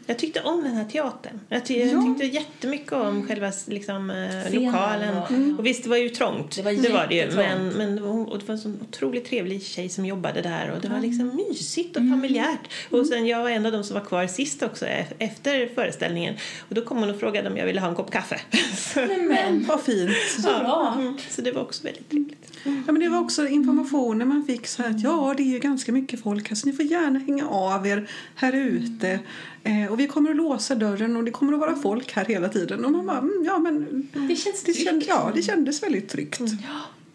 [0.05, 1.39] Jag tyckte om den här teatern.
[1.49, 2.01] Jag, ty- jag Ja.
[2.19, 5.17] tyckte jättemycket om själva liksom, eh, lokalen.
[5.17, 5.59] och- Mm.
[5.59, 6.55] Och visst, det var ju trångt.
[6.55, 7.31] Det var det, var det ju.
[7.35, 10.71] Men, men det var, och det var en sån otroligt trevlig tjej som jobbade där.
[10.71, 12.11] Och det var liksom mysigt Mm.
[12.13, 12.59] och familjärt.
[12.89, 16.35] Och sen jag var en av de som var kvar sist också e- efter föreställningen.
[16.69, 18.41] Och då kom hon och frågade om jag ville ha en kopp kaffe.
[18.95, 20.11] Nej, men, Vad fint.
[20.35, 20.95] så bra.
[20.99, 22.37] Mm, Så det var också väldigt trevligt.
[22.85, 25.91] Ja, men det var också informationen man fick så att ja, det är ju ganska
[25.91, 29.19] mycket folk här så ni får gärna hänga av er här ute.
[29.63, 32.49] Eh, och vi kommer att låsa dörren och det kommer att vara folk här hela
[32.49, 32.85] tiden.
[32.85, 36.39] Och man bara, mm, ja men Det känns det, känd, ja, det kändes väldigt tryggt.
[36.39, 36.47] Ja,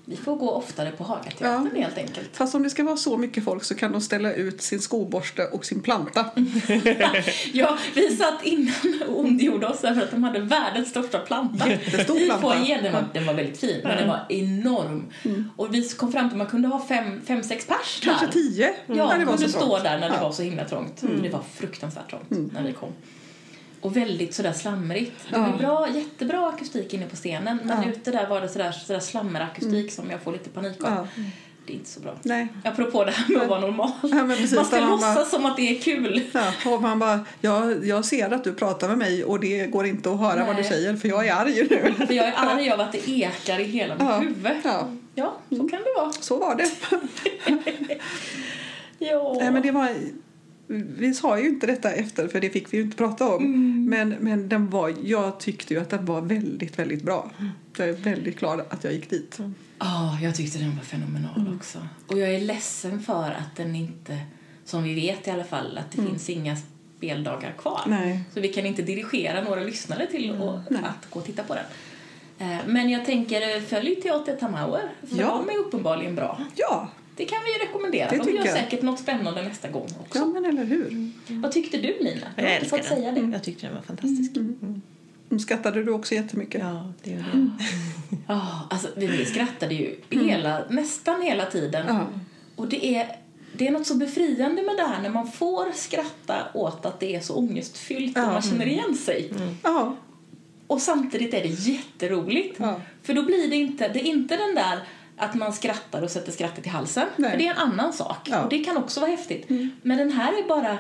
[0.08, 1.80] vi får gå oftare på Hagateatern Ja.
[1.82, 2.30] helt enkelt.
[2.36, 5.44] Fast om det ska vara så mycket folk så kan de ställa ut sin skoborste
[5.46, 6.24] och sin planta.
[7.52, 11.68] Ja, vi satt innan och ondgjorde oss över att de hade världens största planta.
[11.70, 12.42] Jättestor I planta.
[12.42, 12.82] foajén.
[12.84, 15.04] Den var, den var väldigt fin, men den var enorm.
[15.56, 18.08] Och vi kom fram till att man kunde ha fem, fem sex pers där.
[18.10, 19.82] Kanske tio Ja, när det var kunde så stå trångt.
[19.84, 20.22] där när det Ja.
[20.22, 21.02] var så himla trångt.
[21.22, 22.88] Det var fruktansvärt trångt när vi kom.
[23.80, 25.12] Och väldigt sådär slamrigt.
[25.30, 27.88] Det var bra, jättebra akustik inne på scenen, men Ja.
[27.90, 30.90] ute där var det sådär, sådär slammerakustik som jag får lite panik av.
[31.14, 31.22] Ja.
[31.66, 32.14] Det är inte så bra.
[32.22, 32.48] Nej.
[32.64, 33.90] Apropå det här med att vara normal.
[34.02, 36.22] Ja, men precis, man ska man bara- låtsas som att det är kul.
[36.32, 39.86] Ja, och man bara, ja, jag ser att du pratar med mig och det går
[39.86, 40.70] inte att höra vad du Nej.
[40.70, 42.06] säger för jag är arg nu.
[42.06, 44.52] För jag är arg av att det ekar i hela mitt Ja, huvud.
[44.64, 44.88] ja.
[45.14, 46.12] Ja, så kan det vara.
[46.12, 46.70] Så var det.
[48.98, 49.34] Ja.
[49.38, 49.88] Nej, men det var,
[50.68, 53.44] vi sa ju inte detta efter för det fick vi inte prata om.
[53.44, 53.84] Mm.
[53.90, 57.30] Men, men den var, jag tyckte ju att den var väldigt, väldigt bra.
[57.76, 59.38] Jag är väldigt glad att jag gick dit.
[59.78, 61.78] Ja, jag tyckte den var fenomenal också.
[62.06, 64.18] Och jag är ledsen för att den inte,
[64.64, 66.56] som vi vet i alla fall, att det finns inga
[66.96, 67.80] speldagar kvar.
[67.86, 68.20] Nej.
[68.34, 70.80] Så vi kan inte dirigera några lyssnare till att, Nej.
[70.84, 71.64] att gå och titta på den.
[72.38, 75.42] Eh, Men jag tänker, följ Teater Tamauer, för Ja.
[75.46, 76.40] de är uppenbarligen bra.
[76.54, 78.10] Ja, Det kan vi ju rekommendera.
[78.10, 78.54] Det de gör jag.
[78.54, 80.18] säkert något spännande nästa gång också.
[80.18, 81.10] ja men eller hur.
[81.28, 82.26] Vad tyckte du, Lina?
[82.36, 82.98] Jag inte älskar fått den.
[82.98, 83.20] säga det.
[83.32, 84.36] Jag tyckte den var fantastisk.
[84.36, 84.82] Mm.
[85.40, 86.60] Skattade du också jättemycket?
[86.60, 87.50] Ja, det gör det.
[88.28, 91.86] Ja, alltså vi skrattade ju hela, nästan hela tiden.
[92.56, 93.16] Och det är,
[93.52, 97.14] det är något så befriande med det här när man får skratta åt att det
[97.14, 99.32] är så ångestfyllt och man känner igen sig.
[99.62, 99.96] Ja.
[100.66, 102.60] Och samtidigt är det jätteroligt.
[103.02, 104.78] För då blir det inte, det är inte den där
[105.16, 107.06] att man skrattar och sätter skrattet i halsen.
[107.16, 107.30] Nej.
[107.30, 108.28] För det är en annan sak.
[108.30, 108.42] Ja.
[108.44, 109.48] Och det kan också vara häftigt.
[109.82, 110.78] Men den här är bara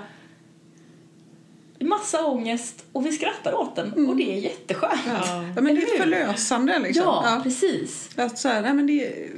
[1.80, 5.00] massa ångest och vi skrattar åt den och det är jätteskönt.
[5.06, 5.44] Ja.
[5.56, 7.04] ja, men det är förlösande liksom.
[7.04, 8.10] Ja, precis.
[8.16, 9.28] Att så här, nej, men det,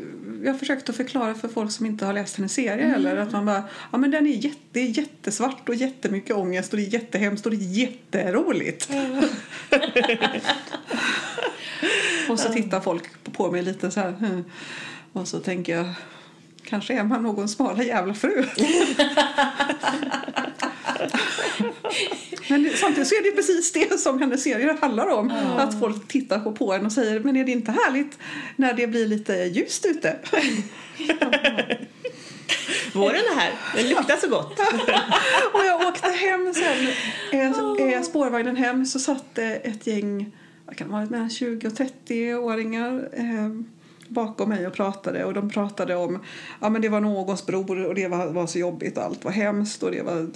[0.44, 2.90] jag har försökt att förklara för folk som inte har läst hennes serie Mm.
[2.90, 3.62] heller att man bara,
[3.92, 7.46] ja men den är, jätte, det är jättesvart och jättemycket ångest och det är jättehemskt
[7.46, 8.90] och det är jätteroligt.
[12.28, 14.44] och så tittar folk på mig lite så här, "Hm,
[15.12, 15.86] Och så tänker jag,
[16.64, 18.44] kanske är man någon smala jävla fru.
[22.48, 25.30] Men samtidigt så är det precis det som hennes serie handlar om.
[25.30, 25.56] Mm.
[25.56, 28.18] Att folk tittar på, på en och säger, men är det inte härligt
[28.56, 30.16] när det blir lite ljust ute?
[32.92, 34.58] Våren är här, den luktar så gott.
[35.52, 36.88] och jag åkte hem sen,
[37.90, 40.36] eh, spårvagnen hem så satt ett gäng,
[40.66, 43.50] vad kan det vara, mellan 20 och 30-åringar eh,
[44.08, 46.24] bakom mig och pratade och de pratade om
[46.60, 49.32] ja men det var någons bror och det var, var så jobbigt och allt var
[49.32, 50.26] hemskt och det var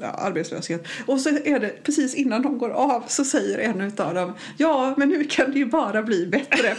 [0.00, 0.86] ja, arbetslöshet.
[1.06, 4.94] Och så är det precis innan de går av så säger en av dem ja
[4.96, 6.70] men nu kan det ju bara bli bättre.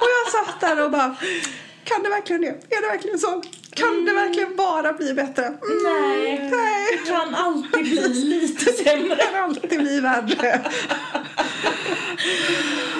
[0.00, 1.16] och jag satt där och bara
[1.90, 2.48] kan det verkligen det?
[2.48, 3.42] Är det verkligen så?
[3.74, 4.04] Kan mm.
[4.04, 5.44] det verkligen bara bli bättre?
[5.44, 6.50] Mm, nej.
[6.50, 6.86] nej.
[6.92, 9.14] Det kan alltid bli lite sämre.
[9.14, 10.60] Det kan alltid bli värre.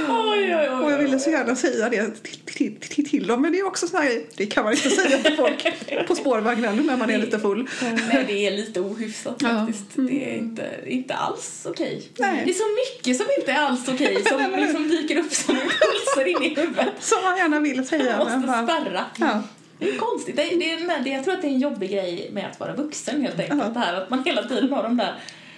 [0.09, 0.80] oj, oj, oj,
[1.11, 3.97] ville så gärna säga det till, till, till, till dem men det är också så
[3.97, 5.67] här, det kan man inte säga till folk
[6.07, 7.69] på spårvagnen när man är lite full.
[7.83, 9.97] Nej, det är lite ohyfsat faktiskt.
[9.99, 10.15] Mm.
[10.15, 12.03] Det är inte, inte alls okej.
[12.13, 12.45] Okay.
[12.45, 16.27] Det är så mycket som inte är alls okej som liksom dyker upp som impulser
[16.27, 16.89] in i huvudet.
[17.01, 18.19] Som man gärna vill säga.
[18.19, 19.05] Man måste spärra.
[19.19, 19.43] Ja.
[19.79, 20.37] Det är konstigt.
[20.37, 22.75] Det är, det är, jag tror att det är en jobbig grej med att vara
[22.75, 23.61] vuxen helt enkelt.
[23.61, 23.75] Uh -huh.
[23.75, 25.15] Det här att man hela tiden har de där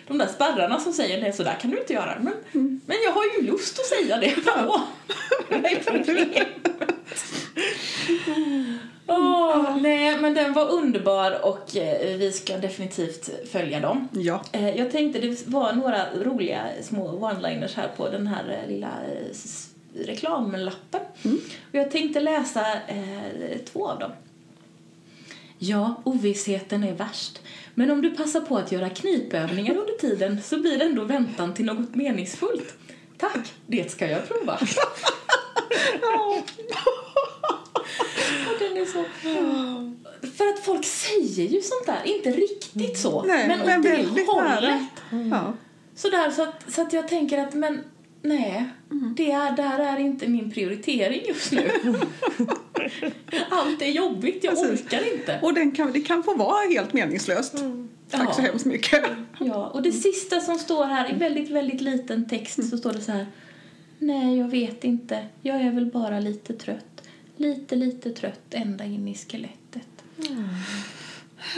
[0.09, 2.17] de där spärrarna som säger nej så där kan du inte göra.
[2.21, 2.81] Men, mm.
[2.87, 4.81] men jag har ju lust att säga det ändå.
[9.07, 14.09] Oh, nej, men den var underbar och eh, vi ska definitivt följa dem.
[14.13, 14.43] Ja.
[14.53, 18.91] Eh, jag tänkte det var några roliga små one-liners här på den här eh, lilla
[19.95, 21.01] reklamlappen.
[21.25, 21.37] Mm.
[21.71, 22.67] Och jag tänkte läsa
[23.73, 24.13] två av dem.
[25.59, 27.41] Ja, ovissheten är värst.
[27.75, 31.55] Men om du passar på att göra knipövningar under tiden så blir det ändå väntan
[31.55, 32.75] till något meningsfullt.
[33.18, 34.59] Tack, det ska jag prova.
[38.59, 39.05] den är så...
[40.37, 44.27] För att folk säger ju sånt där, inte riktigt så, Nej, men, men åt det
[44.27, 44.83] hållet.
[45.31, 45.53] Ja.
[45.95, 47.85] Sådär, så att, så att jag tänker att men
[48.23, 49.14] nej, mm.
[49.16, 51.70] det, är, det här är inte min prioritering just nu.
[53.51, 54.87] Allt är jobbigt, jag Precis.
[54.87, 55.41] orkar inte.
[55.43, 57.59] Och den kan, det kan få vara helt meningslöst.
[57.59, 57.89] Mm.
[58.11, 58.35] Tack ja.
[58.35, 59.05] så hemskt mycket.
[59.39, 62.70] Ja, och det sista som står här i väldigt, väldigt liten text mm.
[62.70, 63.27] så står det så här.
[63.99, 65.27] Nej, jag vet inte.
[65.41, 67.09] Jag är väl bara lite trött.
[67.37, 70.05] Lite, lite trött ända in i skelettet.
[70.29, 70.45] Mm.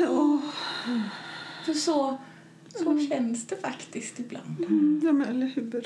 [0.09, 0.41] Oh.
[1.65, 2.19] För så,
[2.75, 3.09] så mm.
[3.09, 4.59] känns det faktiskt ibland.
[4.59, 5.01] Mm.
[5.05, 5.85] Ja, men eller hur.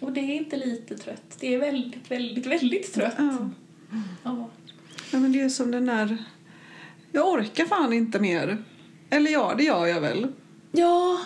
[0.00, 1.36] Och det är inte lite trött.
[1.40, 3.14] Det är väldigt, väldigt, väldigt trött.
[3.18, 3.50] Ja.
[4.22, 4.48] ja.
[5.12, 6.16] Ja, men det är som den där...
[7.12, 8.64] Jag orkar fan inte mer.
[9.10, 10.32] Eller ja, det gör jag väl.
[10.72, 11.20] Ja,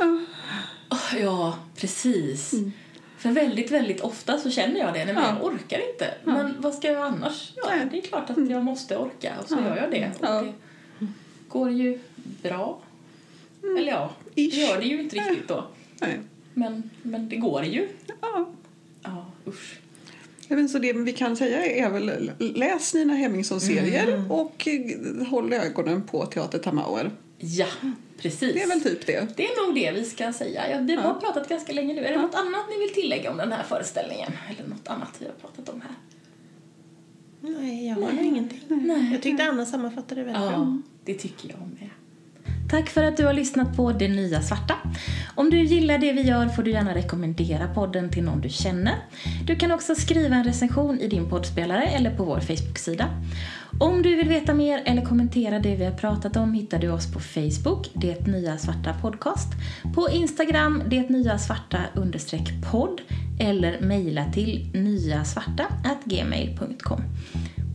[0.90, 2.52] ja, ja precis.
[2.52, 2.72] Mm.
[3.18, 5.04] För väldigt, väldigt ofta så känner jag det.
[5.04, 5.36] Nej, men ja.
[5.36, 6.14] Jag orkar inte.
[6.24, 6.32] Ja.
[6.32, 7.52] Men vad ska jag annars?
[7.56, 10.10] Ja, det är klart att jag måste orka och så gör jag det.
[10.20, 10.52] Och det
[11.48, 11.98] går ju
[12.42, 12.78] bra.
[13.62, 13.76] Mm.
[13.76, 15.64] Eller ja, det gör det ju inte riktigt då.
[16.00, 16.20] Nej.
[16.54, 17.88] Men, men det går ju.
[18.20, 18.46] Ja.
[19.46, 19.78] Usch.
[20.48, 24.30] Jag så det vi kan säga är väl läs Nina Hemmingsson-serier mm.
[24.30, 27.10] och eh, håll ögonen på Teater Tamauer.
[27.38, 27.66] Ja,
[28.18, 28.54] precis.
[28.54, 29.36] Det är väl typ det.
[29.36, 30.70] Det är nog det vi ska säga.
[30.70, 31.20] Ja, vi har ja.
[31.20, 32.00] pratat ganska länge nu.
[32.00, 32.22] Är det ja.
[32.22, 34.32] något annat ni vill tillägga om den här föreställningen?
[34.50, 35.94] Eller något annat vi har pratat om här?
[37.40, 38.60] Nej, jag har nog ingenting.
[38.68, 39.12] Nej.
[39.12, 40.78] Jag tyckte Anna sammanfattade det väldigt ja, bra.
[41.04, 41.90] det tycker jag med.
[42.68, 44.74] Tack för att du har lyssnat på Det Nya Svarta.
[45.34, 48.94] Om du gillar det vi gör får du gärna rekommendera podden till någon du känner.
[49.46, 53.08] Du kan också skriva en recension i din poddspelare eller på vår Facebook-sida.
[53.80, 57.12] Om du vill veta mer eller kommentera det vi har pratat om hittar du oss
[57.12, 59.48] på Facebook, Det Nya Svarta Podcast,
[59.94, 61.78] på Instagram, Det Nya Svarta
[62.70, 63.00] podd
[63.38, 67.02] eller mejla till nyasvarta.gmail.com.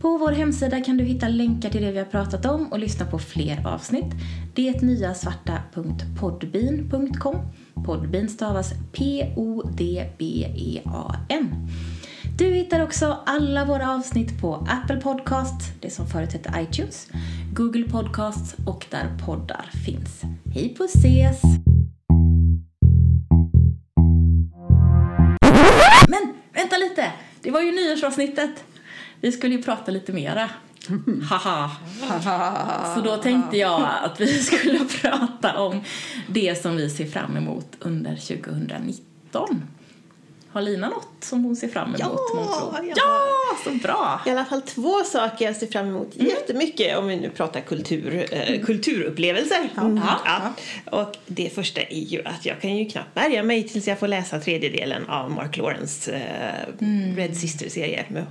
[0.00, 3.06] På vår hemsida kan du hitta länkar till det vi har pratat om och lyssna
[3.06, 4.14] på fler avsnitt.
[4.54, 7.36] Detnyasvarta.podbean.com
[7.86, 10.08] Podbean stavas P-O-D-B-E-A-N.
[12.38, 17.08] Du hittar också alla våra avsnitt på Apple Podcast, det som förut hette iTunes,
[17.52, 20.22] Google Podcasts och där poddar finns.
[20.54, 21.40] Hej på ses!
[26.08, 27.12] Men vänta lite!
[27.42, 28.64] Det var ju nyårsavsnittet.
[29.20, 30.50] Vi skulle ju prata lite mera.
[31.28, 31.70] Haha.
[32.94, 35.80] Så då tänkte jag att vi skulle prata om
[36.28, 39.62] det som vi ser fram emot under 2019.
[40.52, 42.00] Har Lina något som hon ser fram emot?
[42.00, 42.18] Ja,
[42.82, 44.20] ja, ja, så bra!
[44.26, 46.26] I alla fall två saker jag ser fram emot mm.
[46.26, 49.68] jättemycket om vi nu pratar kultur, eh, kulturupplevelser.
[49.76, 50.00] Mm.
[50.24, 50.52] Ja.
[50.84, 54.08] Och det första är ju att jag kan ju knappt bärga mig tills jag får
[54.08, 57.16] läsa tredjedelen av Mark Lawrence eh, mm.
[57.16, 58.24] Red Sister-serie med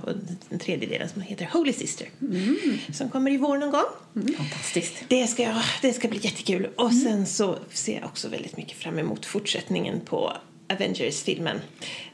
[0.48, 2.08] den tredje delen som heter Holy Sister.
[2.20, 2.56] Mm.
[2.92, 3.80] Som kommer i vår någon gång.
[4.16, 4.34] Mm.
[4.34, 4.94] Fantastiskt.
[5.08, 6.68] Det ska, jag, det ska bli jättekul.
[6.76, 10.32] Och sen så ser jag också väldigt mycket fram emot fortsättningen på
[10.70, 11.60] Avengers-filmen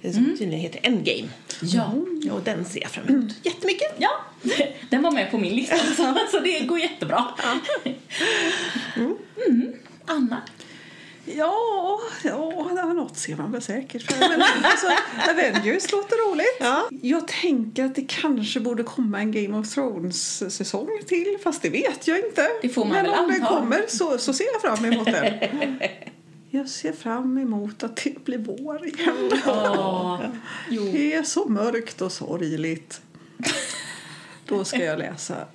[0.01, 0.37] som mm.
[0.39, 1.29] tydligen heter Endgame.
[1.63, 1.93] Ja.
[2.33, 3.95] Och den ser jag fram emot jättemycket.
[3.99, 4.11] Ja,
[4.91, 5.77] den var med på min lista
[6.31, 7.25] så det går jättebra.
[8.95, 9.03] Ja.
[9.03, 9.17] Mm.
[9.47, 9.73] Mm.
[10.07, 10.43] Anna?
[11.25, 14.21] Ja, ja, något ser man väl säkert.
[14.21, 14.87] Men, alltså,
[15.31, 16.57] Avengers låter roligt.
[16.61, 16.89] Ja.
[17.03, 22.07] Jag tänker att det kanske borde komma en Game of Thrones-säsong till, fast det vet
[22.07, 22.49] jag inte.
[22.63, 23.33] Det får man Men väl om anta.
[23.33, 25.79] den kommer så, så ser jag fram emot den.
[26.57, 29.31] Jag ser fram emot att det blir vår igen.
[29.47, 30.21] Oh,
[30.69, 33.01] det är så mörkt och sorgligt.
[34.47, 35.47] Då ska jag läsa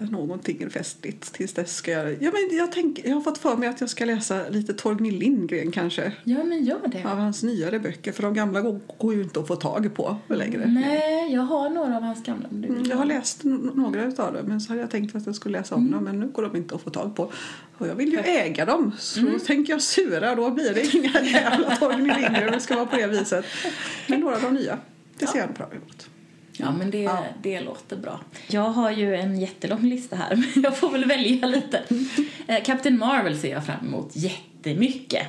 [0.00, 1.32] någonting festligt.
[1.32, 2.22] Tills dess ska jag...
[2.22, 5.10] Ja, men jag, tänk, jag har fått för mig att jag ska läsa lite Torgny
[5.10, 6.12] Lindgren kanske.
[6.24, 7.04] Ja, men gör det.
[7.04, 8.12] Av hans nyare böcker.
[8.12, 10.66] För de gamla går, går ju inte att få tag på längre.
[10.66, 12.48] Nej, jag har några av hans gamla.
[12.48, 14.46] Mm, jag har läst några av dem.
[14.46, 15.92] Men så hade jag tänkt att jag skulle läsa om mm.
[15.92, 16.04] dem.
[16.04, 17.32] Men nu går de inte att få tag på.
[17.78, 18.92] Och jag vill ju äga dem.
[18.98, 19.40] Så mm.
[19.40, 20.34] tänker jag sura.
[20.34, 22.52] Då blir det inga jävla Torgny Lindgren.
[22.52, 23.44] Det ska vara på det viset.
[24.06, 24.78] Men några av de nya.
[25.18, 26.09] Det ser jag bra emot.
[26.60, 27.24] Ja, men det, ja.
[27.42, 28.20] det låter bra.
[28.48, 31.82] Jag har ju en jättelång lista här, men jag får väl välja lite.
[32.46, 35.26] Eh, Captain Marvel ser jag fram emot jättemycket.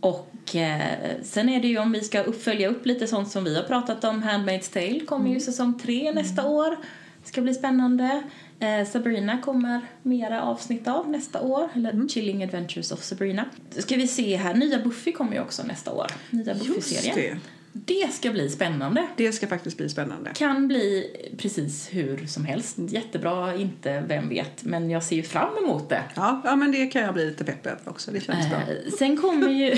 [0.00, 3.56] Och eh, sen är det ju om vi ska följa upp lite sånt som vi
[3.56, 4.22] har pratat om.
[4.22, 5.40] Handmaid's Tale kommer ju mm.
[5.40, 6.52] säsong tre nästa mm.
[6.52, 6.76] år.
[7.22, 8.22] Det ska bli spännande.
[8.60, 11.68] Eh, Sabrina kommer mera avsnitt av nästa år.
[11.74, 12.08] Eller mm.
[12.08, 13.44] Chilling Adventures of Sabrina.
[13.70, 16.06] Ska vi se här, nya Buffy kommer ju också nästa år.
[16.30, 17.40] Nya Buffy-serien.
[17.72, 19.06] Det ska bli spännande.
[19.16, 20.30] Det ska faktiskt bli spännande.
[20.34, 22.76] Kan bli precis hur som helst.
[22.78, 24.64] Jättebra, inte vem vet.
[24.64, 26.02] Men jag ser fram emot det.
[26.14, 28.10] Ja, ja men det kan jag bli lite pepp också.
[28.10, 28.60] Det känns eh, bra.
[28.98, 29.76] Sen kommer ju...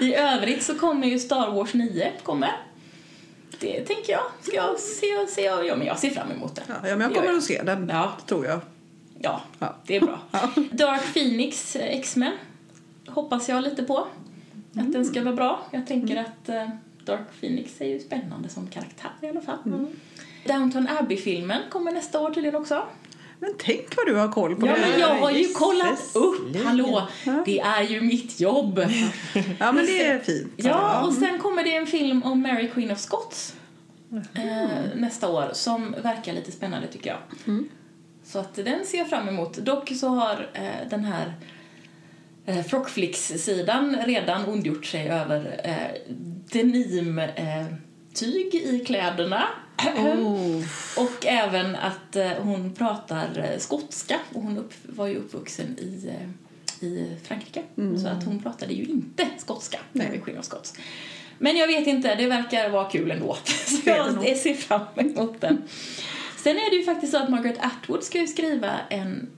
[0.06, 2.52] I övrigt så kommer ju Star Wars 9 kommer.
[3.60, 4.22] Det tänker jag.
[4.40, 6.62] Ska jag se, se ja, men jag ser fram emot det.
[6.68, 8.16] Ja, men jag kommer att se den, ja.
[8.26, 8.60] tror jag.
[9.18, 9.76] Ja, ja.
[9.86, 10.18] det är bra.
[10.30, 10.50] Ja.
[10.72, 12.32] Dark Phoenix eh, X-Men
[13.06, 14.06] hoppas jag lite på.
[14.74, 15.60] Att den ska vara bra.
[15.70, 16.24] Jag tänker mm.
[16.24, 16.68] att eh,
[17.06, 19.58] Dark Phoenix är ju spännande som karaktär i alla fall.
[19.66, 19.86] Mm.
[20.44, 22.82] Downton Abbey-filmen kommer nästa år tydligen också.
[23.38, 24.66] Men tänk vad du har koll på.
[24.66, 26.56] Ja, men jag har ju kollat upp.
[26.64, 27.08] Hallå,
[27.44, 28.78] det är ju mitt jobb.
[29.58, 30.52] Ja, men det är fint.
[30.56, 33.54] Ja, och sen kommer det en film om Mary Queen of Scots
[34.34, 37.18] eh, nästa år som verkar lite spännande tycker jag.
[37.46, 37.68] Mm.
[38.24, 39.56] Så att den ser jag fram emot.
[39.56, 41.32] Dock så har eh, den här
[42.46, 45.74] eh, Frockflix-sidan redan ondgjort sig över eh,
[46.52, 47.34] denimtyg
[48.54, 49.46] eh, i kläderna.
[49.96, 50.64] Oh.
[50.96, 56.08] och även att eh, hon pratar eh, skotska och hon upp, var ju uppvuxen i,
[56.08, 57.62] eh, i Frankrike.
[57.78, 57.98] Mm.
[57.98, 60.74] Så att hon pratade ju inte skotska, Mary Queen of Scots.
[61.38, 63.36] Men jag vet inte, det verkar vara kul ändå.
[63.44, 65.62] Så jag ser fram emot den.
[66.36, 69.28] Sen är det ju faktiskt så att Margaret Atwood ska ju skriva en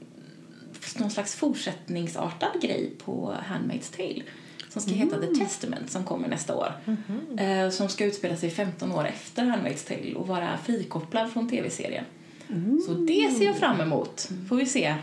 [0.97, 4.23] någon slags fortsättningsartad grej på Handmaid's Tale
[4.69, 5.35] som ska heta mm.
[5.35, 6.73] The Testament som kommer nästa år.
[6.87, 7.39] Mm.
[7.39, 12.05] Eh, som ska utspela sig 15 år efter Handmaid's Tale och vara frikopplad från tv-serien.
[12.49, 12.81] Mm.
[12.87, 14.31] Så det ser jag fram emot.
[14.49, 14.95] Får vi se.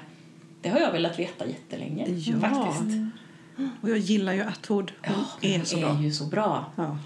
[0.61, 2.39] Det har jag velat veta jättelänge ja.
[2.39, 2.95] faktiskt.
[3.81, 4.91] Och jag gillar ju Atwood.
[5.01, 6.01] Hon ja, är så är bra.
[6.01, 6.71] ju så bra.
[6.75, 6.97] Ja.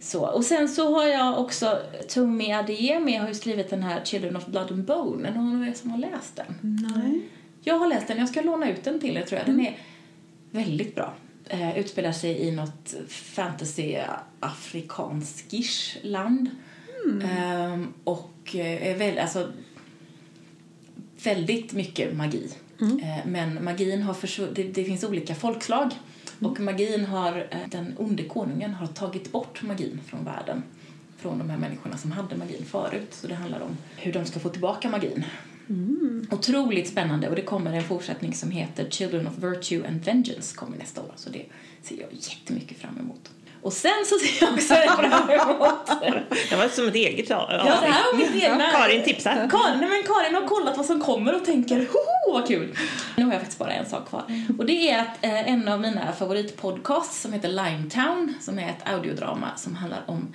[0.00, 1.78] Så, och sen så har jag också
[2.08, 5.28] Tomi Adeyemi har ju skrivit den här Children of Blood and Bone.
[5.28, 6.78] Är det någon av er som har läst den?
[6.94, 7.28] Nej.
[7.60, 8.18] Jag har läst den.
[8.18, 9.46] Jag ska låna ut den till er tror jag.
[9.46, 9.66] Den mm.
[9.66, 9.76] är
[10.50, 11.14] väldigt bra
[11.48, 16.50] eh, utspelar sig i något fantasy-afrikanskish land.
[17.04, 17.22] Mm.
[17.22, 19.52] Eh, och är väl, alltså,
[21.24, 22.52] väldigt mycket magi.
[22.80, 22.98] Mm.
[22.98, 25.90] Eh, men magin har försvunnit, det, det, finns olika folkslag.
[26.40, 26.52] Mm.
[26.52, 30.62] Och magin har, eh, den onde konungen har tagit bort magin från världen.
[31.16, 33.14] Från de här människorna som hade magin förut.
[33.14, 35.24] Så det handlar om hur de ska få tillbaka magin.
[35.68, 36.26] Mm.
[36.30, 40.76] Otroligt spännande och det kommer en fortsättning som heter Children of Virtue and Vengeance kommer
[40.76, 41.44] nästa år så det
[41.82, 43.30] ser jag jättemycket fram emot.
[43.62, 45.86] Och sen så ser jag också fram emot...
[46.50, 48.70] det var som ett eget Ja, det här var mitt egna.
[48.70, 49.32] Karin tipsar.
[49.32, 52.76] Karin, nej, men Karin har kollat vad som kommer och tänker hoho vad kul.
[53.16, 54.24] Nu har jag faktiskt bara en sak kvar.
[54.58, 58.88] Och det är att eh, en av mina favoritpodcasts som heter Limetown som är ett
[58.88, 60.34] audiodrama som handlar om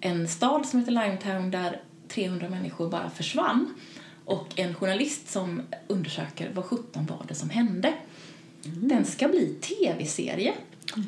[0.00, 3.74] en stad som heter Limetown där 300 människor bara försvann
[4.24, 7.94] och en journalist som undersöker vad 17 var det som hände.
[8.64, 8.88] Mm.
[8.88, 10.54] Den ska bli tv-serie.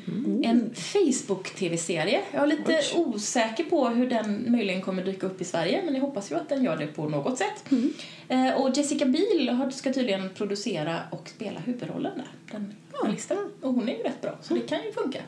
[0.08, 0.42] Mm.
[0.44, 2.20] En Facebook-tv-serie.
[2.32, 3.04] Jag är lite Oj.
[3.04, 6.48] osäker på hur den möjligen kommer dyka upp i Sverige men jag hoppas ju att
[6.48, 7.64] den gör det på något sätt.
[7.70, 7.92] Mm.
[8.28, 13.38] Eh, och Jessica Biel ska tydligen producera och spela huvudrollen där, den journalisten.
[13.62, 15.20] Och hon är ju rätt bra så det kan ju funka.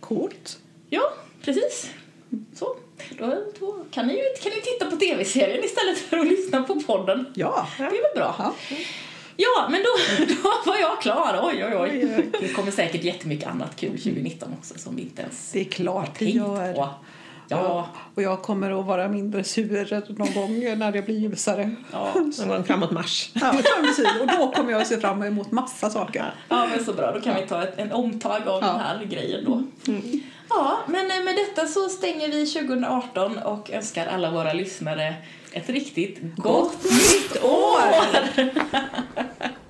[0.00, 0.58] Coolt.
[0.90, 1.02] Ja,
[1.42, 1.90] precis.
[2.54, 2.76] Så.
[3.18, 3.26] Då,
[3.60, 7.26] då kan, ni, kan ni titta på tv-serien istället för att lyssna på podden.
[7.34, 7.68] Ja.
[7.78, 8.34] Det är väl bra.
[8.38, 8.54] Ja.
[9.36, 11.40] Ja, men då, då var jag klar.
[11.42, 12.30] Oj, oj, oj.
[12.40, 16.18] Det kommer säkert jättemycket annat kul 2019 också som vi inte ens Det är klart
[16.18, 16.72] det gör.
[16.72, 16.88] På.
[17.48, 17.88] Ja.
[18.14, 21.70] Och jag kommer att vara mindre sur någon gång när det blir ljusare.
[21.92, 23.30] Ja, någon gång framåt mars.
[23.34, 24.08] Ja, precis.
[24.20, 26.34] Och då kommer jag att se fram emot massa saker.
[26.48, 27.12] Ja, men så bra.
[27.12, 28.68] Då kan vi ta ett, en omtag av ja.
[28.68, 29.62] den här grejen då.
[29.92, 30.20] Mm.
[30.54, 35.14] Ja, men eh, med detta så stänger vi 2018 och önskar alla våra lyssnare
[35.52, 37.82] ett riktigt gott, gott nytt år!